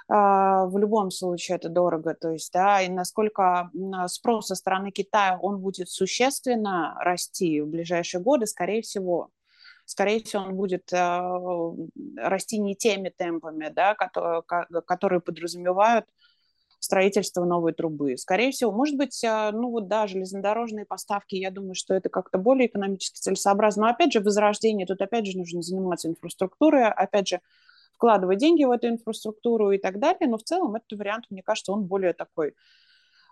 А, 0.09 0.65
в 0.65 0.77
любом 0.77 1.11
случае 1.11 1.57
это 1.57 1.69
дорого, 1.69 2.13
то 2.13 2.31
есть, 2.31 2.51
да, 2.51 2.81
и 2.81 2.89
насколько 2.89 3.71
спрос 4.07 4.47
со 4.47 4.55
стороны 4.55 4.91
Китая, 4.91 5.37
он 5.41 5.59
будет 5.59 5.89
существенно 5.89 6.95
расти 6.99 7.61
в 7.61 7.67
ближайшие 7.67 8.21
годы, 8.21 8.45
скорее 8.45 8.81
всего, 8.81 9.29
скорее 9.85 10.23
всего, 10.23 10.43
он 10.43 10.55
будет 10.55 10.91
э, 10.93 11.21
расти 12.17 12.57
не 12.57 12.75
теми 12.75 13.09
темпами, 13.09 13.69
да, 13.69 13.95
которые, 13.95 14.43
которые 14.85 15.21
подразумевают 15.21 16.05
строительство 16.79 17.45
новой 17.45 17.71
трубы. 17.73 18.17
Скорее 18.17 18.51
всего, 18.51 18.71
может 18.71 18.97
быть, 18.97 19.23
э, 19.23 19.51
ну 19.53 19.69
вот 19.69 19.87
да, 19.87 20.07
железнодорожные 20.07 20.85
поставки, 20.85 21.35
я 21.35 21.49
думаю, 21.49 21.75
что 21.75 21.93
это 21.93 22.09
как-то 22.09 22.37
более 22.37 22.67
экономически 22.67 23.19
целесообразно. 23.19 23.83
Но 23.83 23.89
опять 23.89 24.11
же, 24.11 24.19
возрождение, 24.19 24.85
тут 24.85 25.01
опять 25.01 25.25
же 25.25 25.37
нужно 25.37 25.61
заниматься 25.61 26.09
инфраструктурой, 26.09 26.89
опять 26.89 27.29
же, 27.29 27.39
вкладывать 27.95 28.39
деньги 28.39 28.63
в 28.63 28.71
эту 28.71 28.87
инфраструктуру 28.87 29.71
и 29.71 29.77
так 29.77 29.99
далее. 29.99 30.27
Но 30.27 30.37
в 30.37 30.43
целом 30.43 30.75
этот 30.75 30.97
вариант, 30.97 31.25
мне 31.29 31.43
кажется, 31.43 31.71
он 31.71 31.85
более 31.85 32.13
такой 32.13 32.53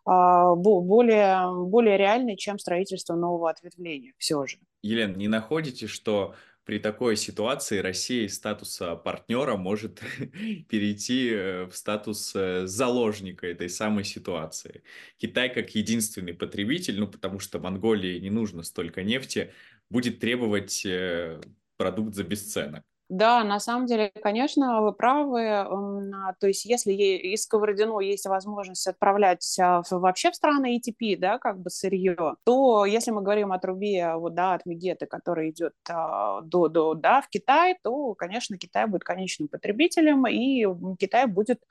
а, 0.06 0.56
более, 0.56 1.66
более 1.68 1.98
реальный, 1.98 2.36
чем 2.36 2.58
строительство 2.58 3.16
нового 3.16 3.50
ответвления 3.50 4.14
все 4.18 4.46
же. 4.48 4.58
Елена, 4.82 5.16
не 5.16 5.28
находите, 5.28 5.88
что 5.88 6.34
при 6.64 6.80
такой 6.80 7.18
ситуации 7.18 7.80
Россия 7.80 8.26
из 8.26 8.36
статуса 8.36 8.96
партнера 8.96 9.58
может 9.58 10.00
перейти 10.70 11.30
э, 11.32 11.66
в 11.66 11.76
статус 11.76 12.34
э, 12.36 12.66
заложника 12.68 13.48
этой 13.48 13.70
самой 13.70 14.04
ситуации. 14.04 14.84
Китай 15.18 15.54
как 15.54 15.72
единственный 15.76 16.34
потребитель, 16.34 17.00
ну 17.00 17.08
потому 17.08 17.40
что 17.40 17.60
Монголии 17.60 18.20
не 18.20 18.30
нужно 18.30 18.64
столько 18.64 19.04
нефти, 19.04 19.54
будет 19.90 20.20
требовать 20.20 20.86
э, 20.86 21.42
продукт 21.78 22.16
за 22.16 22.24
бесценок. 22.24 22.84
Да, 23.12 23.44
на 23.44 23.60
самом 23.60 23.88
деле, 23.88 24.10
конечно, 24.24 24.82
вы 24.82 24.94
правы. 24.94 25.46
А, 25.50 26.34
то 26.40 26.48
есть, 26.48 26.64
если 26.64 26.94
из 26.94 27.44
Сковородино 27.44 28.00
есть 28.00 28.26
возможность 28.26 28.88
отправлять 28.88 29.60
а, 29.60 29.82
вообще 29.92 30.32
в 30.32 30.36
страны 30.36 30.78
ETP, 30.80 31.18
да, 31.18 31.38
как 31.38 31.60
бы 31.60 31.70
сырье, 31.70 32.38
то 32.46 32.86
если 32.86 33.12
мы 33.12 33.22
говорим 33.22 33.52
о 33.52 33.60
трубе, 33.60 34.14
вот, 34.16 34.34
да, 34.34 34.54
от 34.54 34.66
Мегеты, 34.66 35.08
которая 35.08 35.50
идет 35.50 35.74
а, 35.90 36.40
до, 36.40 36.70
до, 36.70 36.94
да, 36.94 37.22
в 37.22 37.28
Китай, 37.28 37.76
то, 37.84 38.14
конечно, 38.14 38.58
Китай 38.58 38.88
будет 38.88 39.04
конечным 39.04 39.50
потребителем, 39.50 40.26
и 40.26 40.66
Китай 40.98 41.26
будет 41.26 41.62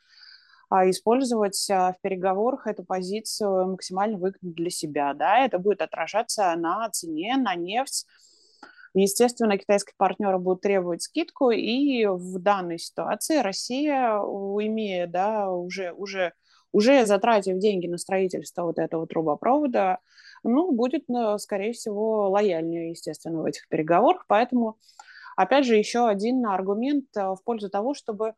использовать 0.71 1.67
в 1.69 1.97
переговорах 2.03 2.67
эту 2.67 2.85
позицию 2.85 3.69
максимально 3.71 4.19
выгодно 4.19 4.53
для 4.53 4.69
себя. 4.69 5.15
Да? 5.15 5.39
Это 5.39 5.59
будет 5.59 5.81
отражаться 5.81 6.55
на 6.55 6.89
цене, 6.91 7.39
на 7.39 7.55
нефть, 7.55 8.07
Естественно, 8.95 9.57
китайские 9.57 9.95
партнеры 9.97 10.39
будут 10.39 10.63
требовать 10.63 11.03
скидку, 11.03 11.51
и 11.51 12.07
в 12.07 12.39
данной 12.41 12.79
ситуации 12.79 13.39
Россия, 13.39 14.17
имея, 14.17 15.07
да, 15.07 15.51
уже, 15.51 15.93
уже, 15.93 16.33
уже 16.73 17.07
затратив 17.07 17.59
деньги 17.59 17.87
на 17.87 17.99
строительство 17.99 18.65
вот 18.65 18.79
этого 18.79 19.07
трубопровода, 19.07 19.99
ну, 20.43 20.73
будет, 20.73 21.05
э, 21.09 21.39
скорее 21.39 21.73
всего, 21.73 22.31
лояльнее, 22.31 22.91
естественно, 22.91 23.43
в 23.43 23.45
этих 23.45 23.69
переговорах. 23.69 24.25
Поэтому, 24.27 24.79
опять 25.37 25.67
же, 25.67 25.77
еще 25.77 26.09
один 26.09 26.45
аргумент 26.47 27.07
э, 27.17 27.35
в 27.35 27.39
пользу 27.45 27.69
того, 27.71 27.95
чтобы 27.95 28.35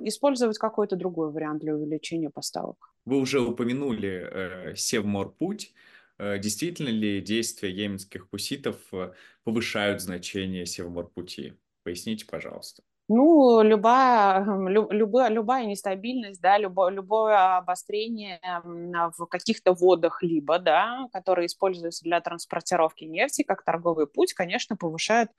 использовать 0.00 0.58
какой-то 0.58 0.96
другой 0.96 1.30
вариант 1.30 1.60
для 1.60 1.74
увеличения 1.74 2.30
поставок. 2.30 2.92
Вы 3.04 3.18
уже 3.18 3.40
упомянули 3.40 4.28
э, 4.30 4.74
Севморпуть. 4.74 5.72
Э, 6.18 6.38
действительно 6.38 6.88
ли 6.88 7.20
действия 7.20 7.70
йеменских 7.70 8.28
хуситов 8.30 8.76
э, 8.92 9.12
повышают 9.44 10.00
значение 10.00 10.66
Севморпути? 10.66 11.58
Поясните, 11.84 12.26
пожалуйста. 12.26 12.82
Ну, 13.10 13.62
любая, 13.62 14.44
любая, 14.68 15.30
любая 15.30 15.64
нестабильность, 15.64 16.42
да, 16.42 16.58
любое, 16.58 16.92
любое 16.92 17.56
обострение 17.56 18.38
в 18.62 19.24
каких-то 19.26 19.72
водах 19.72 20.22
либо, 20.22 20.58
да, 20.58 21.08
которые 21.10 21.46
используются 21.46 22.04
для 22.04 22.20
транспортировки 22.20 23.04
нефти, 23.04 23.44
как 23.44 23.64
торговый 23.64 24.06
путь, 24.06 24.34
конечно, 24.34 24.76
повышает, 24.76 25.30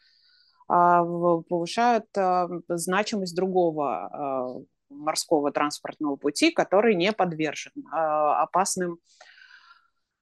а, 0.68 1.04
повышает 1.04 2.06
а, 2.18 2.50
значимость 2.70 3.36
другого 3.36 4.08
а, 4.08 4.62
морского 4.90 5.52
транспортного 5.52 6.16
пути, 6.16 6.50
который 6.50 6.96
не 6.96 7.12
подвержен 7.14 7.72
опасным 7.92 8.98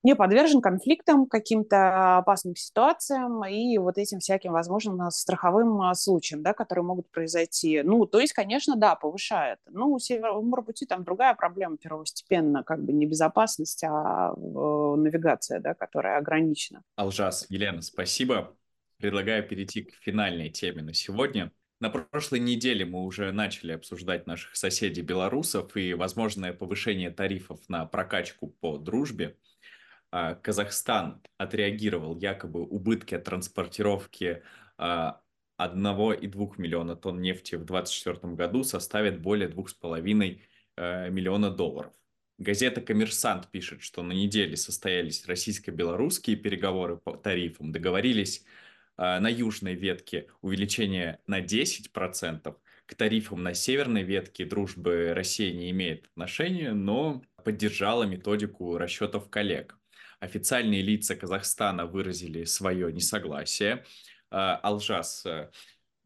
не 0.08 0.16
подвержен 0.16 0.62
конфликтам, 0.62 1.26
каким-то 1.26 2.20
опасным 2.20 2.56
ситуациям 2.56 3.44
и 3.44 3.78
вот 3.78 3.98
этим 3.98 4.20
всяким 4.20 4.54
возможным 4.54 5.02
а, 5.02 5.12
страховым 5.12 5.82
а, 5.82 5.94
случаям, 5.96 6.44
да, 6.44 6.54
которые 6.54 6.86
могут 6.86 7.12
произойти. 7.12 7.82
Ну, 7.84 8.06
то 8.06 8.22
есть, 8.22 8.32
конечно, 8.32 8.78
да, 8.78 8.96
повышает. 8.96 9.60
Ну, 9.70 9.92
у 9.92 10.00
Северного 10.00 10.62
пути 10.62 10.86
там 10.86 11.04
другая 11.04 11.36
проблема 11.36 11.76
первостепенно, 11.76 12.64
как 12.64 12.86
бы 12.86 12.94
не 12.94 13.06
безопасность, 13.06 13.84
а 13.84 14.32
э, 14.32 14.96
навигация, 14.96 15.60
да, 15.60 15.74
которая 15.74 16.20
ограничена. 16.20 16.84
Алжас, 16.96 17.46
Елена, 17.50 17.82
спасибо. 17.82 18.56
Предлагаю 19.00 19.46
перейти 19.46 19.84
к 19.84 19.94
финальной 19.96 20.50
теме 20.50 20.84
на 20.84 20.94
сегодня. 20.94 21.52
На 21.82 21.90
прошлой 21.90 22.40
неделе 22.40 22.86
мы 22.86 23.04
уже 23.04 23.34
начали 23.34 23.74
обсуждать 23.74 24.26
наших 24.26 24.56
соседей 24.56 25.02
белорусов 25.02 25.76
и 25.76 25.94
возможное 25.94 26.54
повышение 26.54 27.12
тарифов 27.12 27.60
на 27.68 27.86
прокачку 27.86 28.48
по 28.48 28.78
дружбе. 28.78 29.36
А, 30.12 30.36
Казахстан 30.36 31.22
отреагировал 31.38 32.18
якобы 32.18 32.64
убытки 32.64 33.16
от 33.16 33.26
транспортировки 33.26 34.42
1,2 34.78 35.18
а, 35.58 36.62
миллиона 36.62 36.96
тонн 36.96 37.22
нефти 37.22 37.56
в 37.56 37.66
2024 37.66 38.34
году 38.36 38.64
составят 38.64 39.22
более 39.22 39.50
2,5 39.50 40.40
э, 40.78 41.10
миллиона 41.10 41.52
долларов. 41.52 41.94
Газета 42.38 42.82
«Коммерсант» 42.82 43.50
пишет, 43.50 43.82
что 43.82 44.04
на 44.04 44.14
неделе 44.14 44.56
состоялись 44.56 45.26
российско-белорусские 45.26 46.36
переговоры 46.36 46.98
по 46.98 47.18
тарифам, 47.18 47.72
договорились 47.72 48.46
а, 48.96 49.20
на 49.20 49.28
южной 49.28 49.74
ветке 49.74 50.28
увеличение 50.42 51.20
на 51.28 51.42
10%, 51.42 52.56
к 52.86 52.96
тарифам 52.96 53.44
на 53.44 53.54
северной 53.54 54.04
ветке 54.04 54.46
дружбы 54.46 55.14
Россия 55.14 55.52
не 55.52 55.72
имеет 55.72 56.06
отношения, 56.08 56.74
но 56.74 57.22
поддержала 57.44 58.04
методику 58.04 58.78
расчетов 58.78 59.30
коллег. 59.30 59.78
Официальные 60.20 60.82
лица 60.82 61.16
Казахстана 61.16 61.86
выразили 61.86 62.44
свое 62.46 62.92
несогласие. 62.92 63.86
А, 64.32 64.56
Алжас, 64.58 65.26
э, 65.26 65.50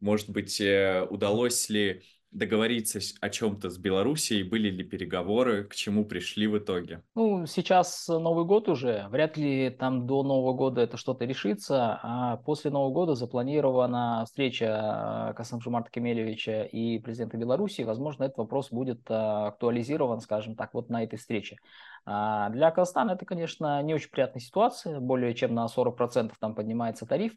может 0.00 0.28
быть, 0.28 0.60
э, 0.60 1.06
удалось 1.08 1.68
ли 1.68 2.02
договориться 2.32 2.98
о 3.20 3.30
чем-то 3.30 3.70
с 3.70 3.78
Белоруссией? 3.78 4.42
Были 4.42 4.70
ли 4.70 4.84
переговоры? 4.84 5.64
К 5.64 5.74
чему 5.74 6.04
пришли 6.04 6.46
в 6.46 6.58
итоге? 6.58 7.02
Ну, 7.14 7.46
сейчас 7.46 8.08
Новый 8.08 8.44
год 8.44 8.68
уже. 8.68 9.06
Вряд 9.10 9.36
ли 9.36 9.70
там 9.70 10.06
до 10.06 10.22
Нового 10.22 10.54
года 10.54 10.80
это 10.80 10.96
что-то 10.96 11.24
решится. 11.24 12.00
А 12.02 12.36
после 12.38 12.70
Нового 12.70 12.92
года 12.92 13.14
запланирована 13.14 14.24
встреча 14.26 15.30
э, 15.30 15.34
Касым-Жумарта 15.34 15.90
Кемелевича 15.90 16.62
и 16.62 16.98
президента 16.98 17.36
Беларуси. 17.36 17.82
Возможно, 17.82 18.24
этот 18.24 18.38
вопрос 18.38 18.70
будет 18.70 19.02
актуализирован, 19.08 20.20
скажем 20.20 20.56
так, 20.56 20.74
вот 20.74 20.88
на 20.88 21.04
этой 21.04 21.18
встрече. 21.18 21.56
А 22.04 22.48
для 22.50 22.70
Казахстана 22.70 23.12
это, 23.12 23.24
конечно, 23.24 23.80
не 23.82 23.94
очень 23.94 24.10
приятная 24.10 24.40
ситуация, 24.40 24.98
более 24.98 25.34
чем 25.34 25.54
на 25.54 25.66
40% 25.66 26.32
там 26.40 26.54
поднимается 26.54 27.06
тариф. 27.06 27.34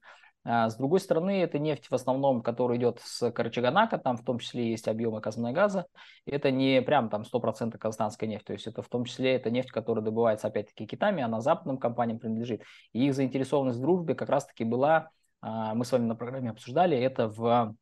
А 0.47 0.69
с 0.69 0.77
другой 0.77 0.99
стороны, 0.99 1.41
это 1.41 1.57
нефть 1.57 1.87
в 1.89 1.95
основном, 1.95 2.43
которая 2.43 2.77
идет 2.77 2.99
с 3.03 3.31
Карачаганака, 3.31 3.97
там 3.97 4.15
в 4.15 4.23
том 4.23 4.37
числе 4.37 4.69
есть 4.69 4.87
объемы 4.87 5.19
казанного 5.19 5.53
газа. 5.53 5.87
Это 6.27 6.51
не 6.51 6.83
прям 6.83 7.09
там 7.09 7.23
100% 7.23 7.79
казахстанская 7.79 8.29
нефть, 8.29 8.45
то 8.45 8.53
есть 8.53 8.67
это 8.67 8.83
в 8.83 8.87
том 8.87 9.05
числе 9.05 9.35
это 9.35 9.49
нефть, 9.49 9.71
которая 9.71 10.05
добывается 10.05 10.47
опять-таки 10.47 10.85
Китами, 10.85 11.23
она 11.23 11.41
западным 11.41 11.79
компаниям 11.79 12.19
принадлежит. 12.19 12.61
И 12.93 13.07
их 13.07 13.15
заинтересованность 13.15 13.79
в 13.79 13.81
дружбе 13.81 14.13
как 14.13 14.29
раз-таки 14.29 14.63
была, 14.63 15.09
а, 15.41 15.73
мы 15.73 15.83
с 15.83 15.91
вами 15.91 16.05
на 16.05 16.15
программе 16.15 16.51
обсуждали, 16.51 16.95
это 16.95 17.27
в 17.27 17.75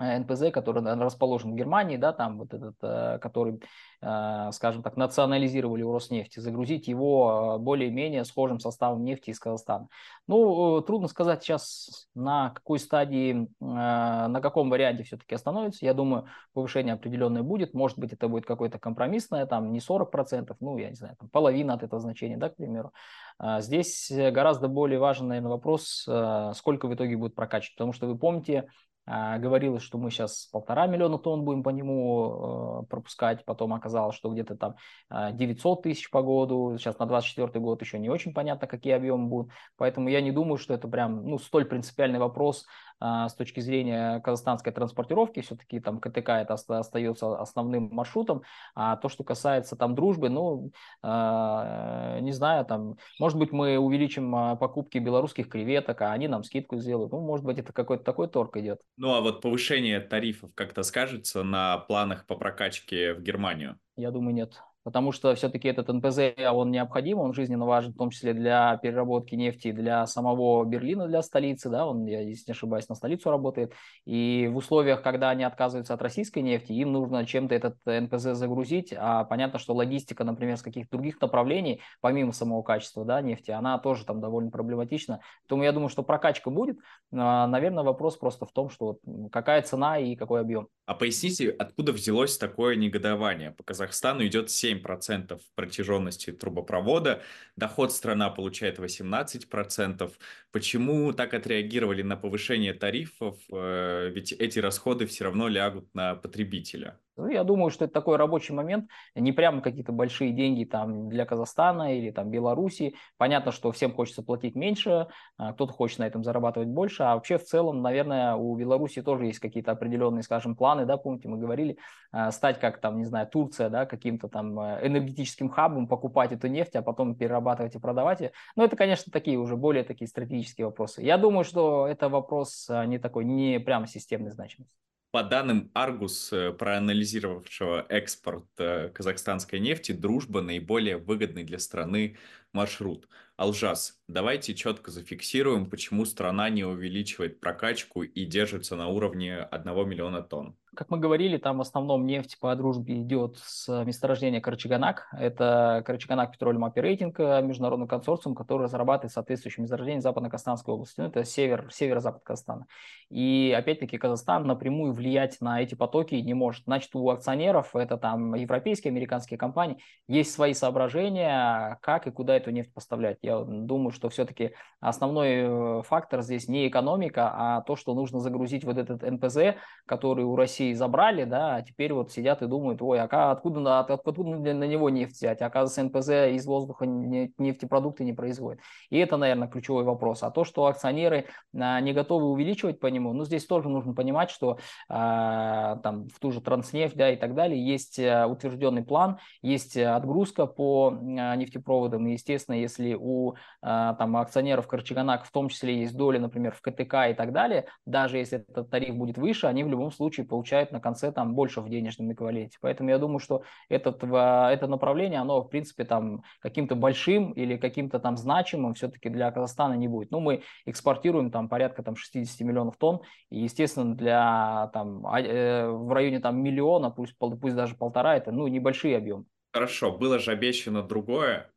НПЗ, 0.00 0.50
который 0.50 0.82
расположен 0.82 1.52
в 1.52 1.54
Германии, 1.54 1.98
да, 1.98 2.12
там 2.12 2.38
вот 2.38 2.54
этот, 2.54 2.74
э, 2.82 3.18
который, 3.20 3.60
э, 4.00 4.48
скажем 4.52 4.82
так, 4.82 4.96
национализировали 4.96 5.82
у 5.82 5.92
Роснефти, 5.92 6.40
загрузить 6.40 6.88
его 6.88 7.58
более-менее 7.60 8.24
схожим 8.24 8.60
составом 8.60 9.04
нефти 9.04 9.30
из 9.30 9.38
Казахстана. 9.38 9.88
Ну, 10.26 10.80
трудно 10.80 11.06
сказать 11.06 11.42
сейчас, 11.42 12.08
на 12.14 12.50
какой 12.50 12.78
стадии, 12.78 13.48
на 13.60 14.40
каком 14.42 14.70
варианте 14.70 15.02
все-таки 15.02 15.34
остановится. 15.34 15.84
Я 15.84 15.92
думаю, 15.92 16.26
повышение 16.54 16.94
определенное 16.94 17.42
будет. 17.42 17.74
Может 17.74 17.98
быть, 17.98 18.12
это 18.12 18.28
будет 18.28 18.46
какое-то 18.46 18.78
компромиссное, 18.78 19.44
там 19.44 19.70
не 19.72 19.80
40%, 19.80 20.56
ну, 20.60 20.78
я 20.78 20.88
не 20.88 20.96
знаю, 20.96 21.16
там, 21.18 21.28
половина 21.28 21.74
от 21.74 21.82
этого 21.82 22.00
значения, 22.00 22.38
да, 22.38 22.48
к 22.48 22.56
примеру. 22.56 22.92
А 23.38 23.60
здесь 23.60 24.10
гораздо 24.10 24.68
более 24.68 24.98
важен, 24.98 25.28
наверное, 25.28 25.50
вопрос, 25.50 26.08
сколько 26.54 26.86
в 26.86 26.94
итоге 26.94 27.16
будет 27.16 27.34
прокачивать. 27.34 27.76
Потому 27.76 27.92
что 27.92 28.06
вы 28.06 28.16
помните, 28.16 28.68
говорилось, 29.06 29.82
что 29.82 29.98
мы 29.98 30.10
сейчас 30.10 30.46
полтора 30.52 30.86
миллиона 30.86 31.18
тонн 31.18 31.44
будем 31.44 31.62
по 31.62 31.70
нему 31.70 32.82
э, 32.82 32.86
пропускать, 32.86 33.44
потом 33.44 33.74
оказалось, 33.74 34.14
что 34.14 34.30
где-то 34.30 34.56
там 34.56 34.76
900 35.10 35.78
а, 35.78 35.82
тысяч 35.82 36.10
по 36.10 36.22
году, 36.22 36.76
сейчас 36.78 36.98
на 36.98 37.06
24 37.06 37.60
год 37.60 37.80
еще 37.80 37.98
не 37.98 38.08
очень 38.08 38.32
понятно, 38.32 38.66
какие 38.68 38.92
объемы 38.92 39.28
будут, 39.28 39.52
поэтому 39.76 40.08
я 40.08 40.20
не 40.20 40.32
думаю, 40.32 40.58
что 40.58 40.74
это 40.74 40.86
прям 40.86 41.24
ну, 41.26 41.38
столь 41.38 41.64
принципиальный 41.64 42.18
вопрос 42.18 42.66
а, 42.66 42.89
с 43.00 43.34
точки 43.34 43.60
зрения 43.60 44.20
казахстанской 44.20 44.72
транспортировки, 44.72 45.40
все-таки 45.40 45.80
там 45.80 46.00
КТК 46.00 46.42
это 46.42 46.54
остается 46.54 47.40
основным 47.40 47.88
маршрутом, 47.90 48.42
а 48.74 48.96
то, 48.96 49.08
что 49.08 49.24
касается 49.24 49.74
там 49.74 49.94
дружбы, 49.94 50.28
ну, 50.28 50.70
не 51.02 52.32
знаю, 52.32 52.64
там, 52.66 52.96
может 53.18 53.38
быть, 53.38 53.52
мы 53.52 53.78
увеличим 53.78 54.56
покупки 54.58 54.98
белорусских 54.98 55.48
креветок, 55.48 56.02
а 56.02 56.12
они 56.12 56.28
нам 56.28 56.44
скидку 56.44 56.76
сделают, 56.76 57.12
ну, 57.12 57.20
может 57.20 57.46
быть, 57.46 57.58
это 57.58 57.72
какой-то 57.72 58.04
такой 58.04 58.28
торг 58.28 58.56
идет. 58.58 58.80
Ну, 58.96 59.14
а 59.14 59.20
вот 59.20 59.40
повышение 59.40 60.00
тарифов 60.00 60.50
как-то 60.54 60.82
скажется 60.82 61.42
на 61.42 61.78
планах 61.78 62.26
по 62.26 62.36
прокачке 62.36 63.14
в 63.14 63.22
Германию? 63.22 63.78
Я 63.96 64.10
думаю, 64.10 64.34
нет 64.34 64.60
потому 64.82 65.12
что 65.12 65.34
все-таки 65.34 65.68
этот 65.68 65.88
НПЗ, 65.88 66.34
он 66.52 66.70
необходим, 66.70 67.18
он 67.18 67.32
жизненно 67.34 67.66
важен, 67.66 67.92
в 67.92 67.96
том 67.96 68.10
числе 68.10 68.32
для 68.32 68.76
переработки 68.78 69.34
нефти, 69.34 69.72
для 69.72 70.06
самого 70.06 70.64
Берлина, 70.64 71.06
для 71.06 71.22
столицы, 71.22 71.68
да, 71.68 71.86
он, 71.86 72.06
я, 72.06 72.20
если 72.20 72.44
не 72.48 72.52
ошибаюсь, 72.52 72.88
на 72.88 72.94
столицу 72.94 73.30
работает, 73.30 73.74
и 74.04 74.48
в 74.52 74.56
условиях, 74.56 75.02
когда 75.02 75.30
они 75.30 75.44
отказываются 75.44 75.94
от 75.94 76.02
российской 76.02 76.40
нефти, 76.40 76.72
им 76.72 76.92
нужно 76.92 77.26
чем-то 77.26 77.54
этот 77.54 77.76
НПЗ 77.84 78.36
загрузить, 78.36 78.94
а 78.96 79.24
понятно, 79.24 79.58
что 79.58 79.74
логистика, 79.74 80.24
например, 80.24 80.56
с 80.56 80.62
каких-то 80.62 80.96
других 80.96 81.20
направлений, 81.20 81.80
помимо 82.00 82.32
самого 82.32 82.62
качества, 82.62 83.04
да, 83.04 83.20
нефти, 83.20 83.50
она 83.50 83.78
тоже 83.78 84.04
там 84.04 84.20
довольно 84.20 84.50
проблематична, 84.50 85.20
поэтому 85.42 85.64
я 85.64 85.72
думаю, 85.72 85.88
что 85.88 86.02
прокачка 86.02 86.50
будет, 86.50 86.78
а, 87.12 87.46
наверное, 87.46 87.84
вопрос 87.84 88.16
просто 88.16 88.46
в 88.46 88.52
том, 88.52 88.70
что 88.70 88.98
какая 89.30 89.62
цена 89.62 89.98
и 89.98 90.16
какой 90.16 90.40
объем. 90.40 90.68
А 90.90 90.94
поясните, 90.94 91.50
откуда 91.50 91.92
взялось 91.92 92.36
такое 92.36 92.74
негодование? 92.74 93.52
По 93.52 93.62
Казахстану 93.62 94.26
идет 94.26 94.48
7% 94.48 95.40
протяженности 95.54 96.32
трубопровода, 96.32 97.22
доход 97.54 97.92
страна 97.92 98.28
получает 98.28 98.80
18%. 98.80 100.12
Почему 100.50 101.12
так 101.12 101.32
отреагировали 101.32 102.02
на 102.02 102.16
повышение 102.16 102.74
тарифов? 102.74 103.38
Э, 103.52 104.10
ведь 104.12 104.32
эти 104.32 104.58
расходы 104.58 105.06
все 105.06 105.22
равно 105.22 105.46
лягут 105.46 105.94
на 105.94 106.16
потребителя. 106.16 106.98
Ну, 107.20 107.28
я 107.28 107.44
думаю, 107.44 107.70
что 107.70 107.84
это 107.84 107.94
такой 107.94 108.16
рабочий 108.16 108.54
момент, 108.54 108.88
не 109.14 109.32
прямо 109.32 109.60
какие-то 109.60 109.92
большие 109.92 110.32
деньги 110.32 110.64
там 110.64 111.08
для 111.08 111.24
Казахстана 111.26 111.96
или 111.96 112.10
там 112.10 112.30
Беларуси. 112.30 112.94
Понятно, 113.18 113.52
что 113.52 113.72
всем 113.72 113.92
хочется 113.92 114.22
платить 114.22 114.54
меньше, 114.54 115.08
а, 115.36 115.52
кто-то 115.52 115.72
хочет 115.72 115.98
на 115.98 116.06
этом 116.06 116.24
зарабатывать 116.24 116.68
больше, 116.68 117.02
а 117.02 117.14
вообще 117.14 117.38
в 117.38 117.44
целом, 117.44 117.82
наверное, 117.82 118.34
у 118.34 118.56
Беларуси 118.56 119.02
тоже 119.02 119.26
есть 119.26 119.38
какие-то 119.38 119.72
определенные, 119.72 120.22
скажем, 120.22 120.56
планы, 120.56 120.86
да, 120.86 120.96
помните, 120.96 121.28
мы 121.28 121.38
говорили, 121.38 121.78
а, 122.12 122.30
стать 122.32 122.58
как 122.58 122.80
там, 122.80 122.98
не 122.98 123.04
знаю, 123.04 123.26
Турция, 123.26 123.68
да, 123.68 123.86
каким-то 123.86 124.28
там 124.28 124.58
э, 124.58 124.86
энергетическим 124.86 125.48
хабом, 125.48 125.86
покупать 125.86 126.32
эту 126.32 126.48
нефть, 126.48 126.74
а 126.76 126.82
потом 126.82 127.14
перерабатывать 127.14 127.74
и 127.74 127.78
продавать 127.78 128.20
ее. 128.20 128.32
Но 128.56 128.64
это, 128.64 128.76
конечно, 128.76 129.12
такие 129.12 129.38
уже 129.38 129.56
более 129.56 129.84
такие 129.84 130.08
стратегические 130.08 130.66
вопросы. 130.66 131.02
Я 131.02 131.18
думаю, 131.18 131.44
что 131.44 131.86
это 131.86 132.08
вопрос 132.08 132.66
а, 132.68 132.86
не 132.86 132.98
такой, 132.98 133.24
не 133.24 133.60
прямо 133.60 133.86
системной 133.86 134.30
значимости. 134.30 134.74
По 135.10 135.24
данным 135.24 135.72
Аргус, 135.74 136.32
э, 136.32 136.52
проанализировавшего 136.52 137.84
экспорт 137.88 138.46
э, 138.58 138.90
казахстанской 138.90 139.58
нефти, 139.58 139.90
дружба 139.90 140.40
наиболее 140.40 140.98
выгодный 140.98 141.42
для 141.42 141.58
страны 141.58 142.16
маршрут. 142.52 143.08
Алжас, 143.36 144.00
давайте 144.06 144.54
четко 144.54 144.92
зафиксируем, 144.92 145.68
почему 145.68 146.04
страна 146.04 146.48
не 146.48 146.62
увеличивает 146.62 147.40
прокачку 147.40 148.04
и 148.04 148.24
держится 148.24 148.76
на 148.76 148.86
уровне 148.86 149.38
1 149.38 149.88
миллиона 149.88 150.22
тонн. 150.22 150.56
Как 150.76 150.88
мы 150.88 150.98
говорили, 150.98 151.36
там 151.36 151.58
в 151.58 151.62
основном 151.62 152.06
нефть 152.06 152.38
по 152.38 152.54
дружбе 152.54 153.02
идет 153.02 153.38
с 153.38 153.84
месторождения 153.84 154.40
Карачаганак. 154.40 155.08
Это 155.12 155.82
Карачаганак 155.84 156.36
Petroleum 156.36 156.72
Operating, 156.72 157.12
э, 157.18 157.42
международный 157.42 157.88
консорциум, 157.88 158.36
который 158.36 158.62
разрабатывает 158.64 159.12
соответствующее 159.12 159.62
месторождение 159.62 160.00
Западно-Казахстанской 160.00 160.72
области. 160.72 161.00
Ну, 161.00 161.06
это 161.06 161.24
север, 161.24 161.68
северо-запад 161.72 162.22
Казахстана. 162.22 162.66
И 163.10 163.52
опять-таки 163.56 163.98
Казахстан 163.98 164.46
напрямую 164.46 164.92
влиять 164.92 165.40
на 165.40 165.60
эти 165.60 165.74
потоки 165.74 166.14
не 166.14 166.34
может. 166.34 166.64
Значит, 166.64 166.94
у 166.94 167.10
акционеров, 167.10 167.74
это 167.74 167.96
там 167.96 168.34
европейские, 168.34 168.92
американские 168.92 169.38
компании, 169.38 169.78
есть 170.06 170.32
свои 170.32 170.54
соображения, 170.54 171.78
как 171.82 172.06
и 172.06 172.12
куда 172.12 172.36
эту 172.36 172.52
нефть 172.52 172.72
поставлять. 172.72 173.18
Я 173.22 173.40
думаю, 173.40 173.90
что 173.90 174.08
все-таки 174.08 174.52
основной 174.78 175.80
э, 175.80 175.82
фактор 175.82 176.22
здесь 176.22 176.46
не 176.46 176.68
экономика, 176.68 177.32
а 177.34 177.62
то, 177.62 177.74
что 177.74 177.92
нужно 177.94 178.20
загрузить 178.20 178.62
вот 178.62 178.78
этот 178.78 179.02
НПЗ, 179.02 179.56
который 179.84 180.24
у 180.24 180.36
России 180.36 180.59
России 180.60 180.74
забрали, 180.74 181.24
да, 181.24 181.56
а 181.56 181.62
теперь 181.62 181.92
вот 181.92 182.12
сидят 182.12 182.42
и 182.42 182.46
думают, 182.46 182.82
ой, 182.82 183.00
а 183.00 183.30
откуда, 183.30 183.80
откуда 183.80 184.22
на 184.22 184.64
него 184.64 184.90
нефть 184.90 185.16
взять? 185.16 185.40
Оказывается, 185.40 185.82
НПЗ 185.84 186.36
из 186.36 186.46
воздуха 186.46 186.84
нефтепродукты 186.86 188.04
не 188.04 188.12
производит. 188.12 188.60
И 188.90 188.98
это, 188.98 189.16
наверное, 189.16 189.48
ключевой 189.48 189.84
вопрос. 189.84 190.22
А 190.22 190.30
то, 190.30 190.44
что 190.44 190.66
акционеры 190.66 191.26
а, 191.58 191.80
не 191.80 191.92
готовы 191.92 192.26
увеличивать 192.26 192.78
по 192.78 192.88
нему, 192.88 193.12
ну, 193.12 193.24
здесь 193.24 193.46
тоже 193.46 193.68
нужно 193.68 193.94
понимать, 193.94 194.30
что 194.30 194.58
а, 194.88 195.76
там 195.76 196.08
в 196.08 196.18
ту 196.18 196.30
же 196.30 196.40
транснефть, 196.40 196.96
да, 196.96 197.10
и 197.10 197.16
так 197.16 197.34
далее, 197.34 197.64
есть 197.64 197.98
а, 197.98 198.26
утвержденный 198.26 198.84
план, 198.84 199.18
есть 199.42 199.76
отгрузка 199.76 200.46
по 200.46 200.90
нефтепроводам, 201.00 202.06
и, 202.06 202.12
естественно, 202.12 202.56
если 202.56 202.96
у 202.98 203.34
там 203.62 204.16
акционеров 204.16 204.66
Корчаганак 204.66 205.24
в 205.24 205.32
том 205.32 205.48
числе 205.48 205.80
есть 205.80 205.96
доля, 205.96 206.18
например, 206.18 206.52
в 206.52 206.60
КТК 206.60 207.08
и 207.08 207.14
так 207.14 207.32
далее, 207.32 207.66
даже 207.86 208.18
если 208.18 208.44
этот 208.48 208.70
тариф 208.70 208.96
будет 208.96 209.18
выше, 209.18 209.46
они 209.46 209.64
в 209.64 209.68
любом 209.68 209.90
случае 209.90 210.26
получают 210.26 210.49
получают 210.50 210.72
на 210.72 210.80
конце 210.80 211.12
там 211.12 211.34
больше 211.34 211.60
в 211.60 211.68
денежном 211.68 212.12
эквиваленте. 212.12 212.58
Поэтому 212.60 212.90
я 212.90 212.98
думаю, 212.98 213.20
что 213.20 213.42
этот, 213.68 214.02
это 214.02 214.66
направление, 214.66 215.20
оно 215.20 215.42
в 215.42 215.48
принципе 215.48 215.84
там 215.84 216.22
каким-то 216.40 216.74
большим 216.74 217.32
или 217.32 217.56
каким-то 217.56 218.00
там 218.00 218.16
значимым 218.16 218.74
все-таки 218.74 219.08
для 219.08 219.30
Казахстана 219.30 219.74
не 219.74 219.86
будет. 219.88 220.10
Ну, 220.10 220.20
мы 220.20 220.42
экспортируем 220.66 221.30
там 221.30 221.48
порядка 221.48 221.82
там 221.82 221.94
60 221.94 222.40
миллионов 222.40 222.76
тонн, 222.78 223.00
и, 223.30 223.38
естественно, 223.40 223.94
для 223.94 224.70
там 224.72 225.06
а, 225.06 225.20
э, 225.20 225.68
в 225.68 225.92
районе 225.92 226.18
там 226.18 226.42
миллиона, 226.42 226.90
пусть, 226.90 227.16
пусть 227.16 227.54
даже 227.54 227.76
полтора, 227.76 228.16
это 228.16 228.32
ну 228.32 228.48
небольшие 228.48 228.96
объемы. 228.96 229.24
Хорошо, 229.52 229.96
было 229.96 230.18
же 230.18 230.32
обещано 230.32 230.82
другое. 230.82 231.50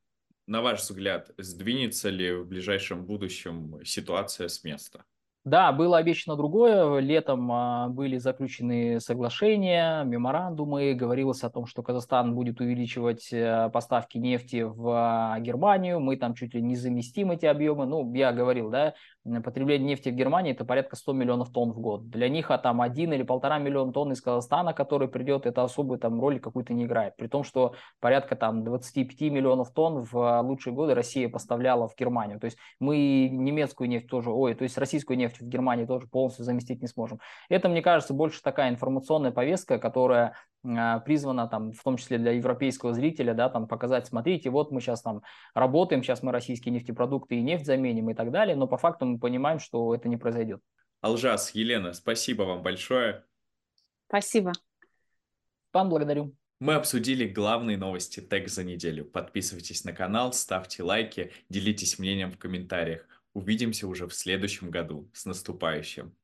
На 0.45 0.61
ваш 0.61 0.81
взгляд, 0.81 1.31
сдвинется 1.37 2.09
ли 2.09 2.33
в 2.33 2.45
ближайшем 2.45 3.05
будущем 3.05 3.79
ситуация 3.85 4.49
с 4.49 4.63
места? 4.63 5.03
Да, 5.45 5.73
было 5.73 5.97
обещано 5.97 6.37
другое. 6.37 6.99
Летом 6.99 7.51
а, 7.51 7.89
были 7.89 8.17
заключены 8.17 9.01
соглашения, 9.01 10.03
меморандумы. 10.05 10.93
Говорилось 10.93 11.43
о 11.43 11.49
том, 11.49 11.65
что 11.65 11.83
Казахстан 11.83 12.33
будет 12.33 12.61
увеличивать 12.61 13.29
а, 13.33 13.67
поставки 13.67 14.17
нефти 14.17 14.61
в 14.61 14.89
а, 14.89 15.37
Германию. 15.41 15.99
Мы 15.99 16.15
там 16.15 16.33
чуть 16.33 16.53
ли 16.53 16.61
не 16.61 16.77
заместим 16.77 17.31
эти 17.31 17.45
объемы. 17.45 17.85
Ну, 17.85 18.13
я 18.13 18.31
говорил, 18.31 18.69
да, 18.69 18.93
потребление 19.43 19.87
нефти 19.87 20.09
в 20.09 20.13
Германии 20.13 20.51
это 20.51 20.65
порядка 20.65 20.95
100 20.95 21.13
миллионов 21.13 21.51
тонн 21.51 21.71
в 21.71 21.79
год. 21.79 22.09
Для 22.09 22.27
них 22.27 22.51
а 22.51 22.57
там 22.57 22.81
1 22.81 23.13
или 23.13 23.23
полтора 23.23 23.57
миллиона 23.57 23.93
тонн 23.93 24.11
из 24.11 24.21
Казахстана, 24.21 24.73
который 24.73 25.07
придет, 25.07 25.45
это 25.45 25.63
особую 25.63 25.99
там 25.99 26.19
роль 26.19 26.39
какую-то 26.39 26.73
не 26.73 26.85
играет. 26.85 27.15
При 27.15 27.27
том, 27.27 27.43
что 27.43 27.73
порядка 27.99 28.35
там 28.35 28.63
25 28.63 29.31
миллионов 29.31 29.71
тонн 29.73 30.03
в 30.03 30.17
а, 30.17 30.41
лучшие 30.41 30.73
годы 30.73 30.93
Россия 30.93 31.29
поставляла 31.29 31.87
в 31.87 31.95
Германию. 31.95 32.39
То 32.39 32.45
есть 32.45 32.57
мы 32.79 33.29
немецкую 33.29 33.89
нефть 33.89 34.07
тоже, 34.07 34.29
ой, 34.29 34.55
то 34.55 34.63
есть 34.63 34.77
российскую 34.77 35.17
нефть 35.17 35.39
в 35.39 35.47
Германии 35.47 35.85
тоже 35.85 36.07
полностью 36.07 36.43
заместить 36.43 36.81
не 36.81 36.87
сможем. 36.87 37.19
Это, 37.49 37.69
мне 37.69 37.81
кажется, 37.81 38.13
больше 38.13 38.41
такая 38.41 38.69
информационная 38.69 39.31
повестка, 39.31 39.79
которая 39.79 40.35
призвана 40.63 41.47
там, 41.47 41.73
в 41.73 41.83
том 41.83 41.97
числе 41.97 42.17
для 42.17 42.31
европейского 42.31 42.93
зрителя, 42.93 43.33
да, 43.33 43.49
там 43.49 43.67
показать, 43.67 44.07
смотрите, 44.07 44.49
вот 44.49 44.71
мы 44.71 44.79
сейчас 44.81 45.01
там 45.01 45.21
работаем, 45.53 46.01
сейчас 46.01 46.23
мы 46.23 46.31
российские 46.31 46.73
нефтепродукты 46.73 47.35
и 47.35 47.41
нефть 47.41 47.65
заменим 47.65 48.09
и 48.09 48.13
так 48.13 48.31
далее, 48.31 48.55
но 48.55 48.67
по 48.67 48.77
факту 48.77 49.05
мы 49.05 49.19
понимаем, 49.19 49.59
что 49.59 49.93
это 49.93 50.07
не 50.07 50.17
произойдет. 50.17 50.61
Алжас, 51.01 51.53
Елена, 51.53 51.91
спасибо 51.91 52.43
вам 52.43 52.63
большое. 52.63 53.25
Спасибо. 54.07 54.53
Пан, 55.71 55.89
благодарю. 55.89 56.33
Мы 56.59 56.75
обсудили 56.75 57.27
главные 57.27 57.77
новости 57.77 58.21
ТЭК 58.21 58.47
за 58.47 58.63
неделю. 58.63 59.03
Подписывайтесь 59.03 59.83
на 59.83 59.91
канал, 59.91 60.31
ставьте 60.31 60.81
лайки, 60.81 61.33
делитесь 61.49 61.99
мнением 61.99 62.31
в 62.31 62.37
комментариях. 62.37 63.05
Увидимся 63.33 63.87
уже 63.87 64.07
в 64.07 64.13
следующем 64.13 64.69
году. 64.69 65.09
С 65.11 65.25
наступающим! 65.25 66.15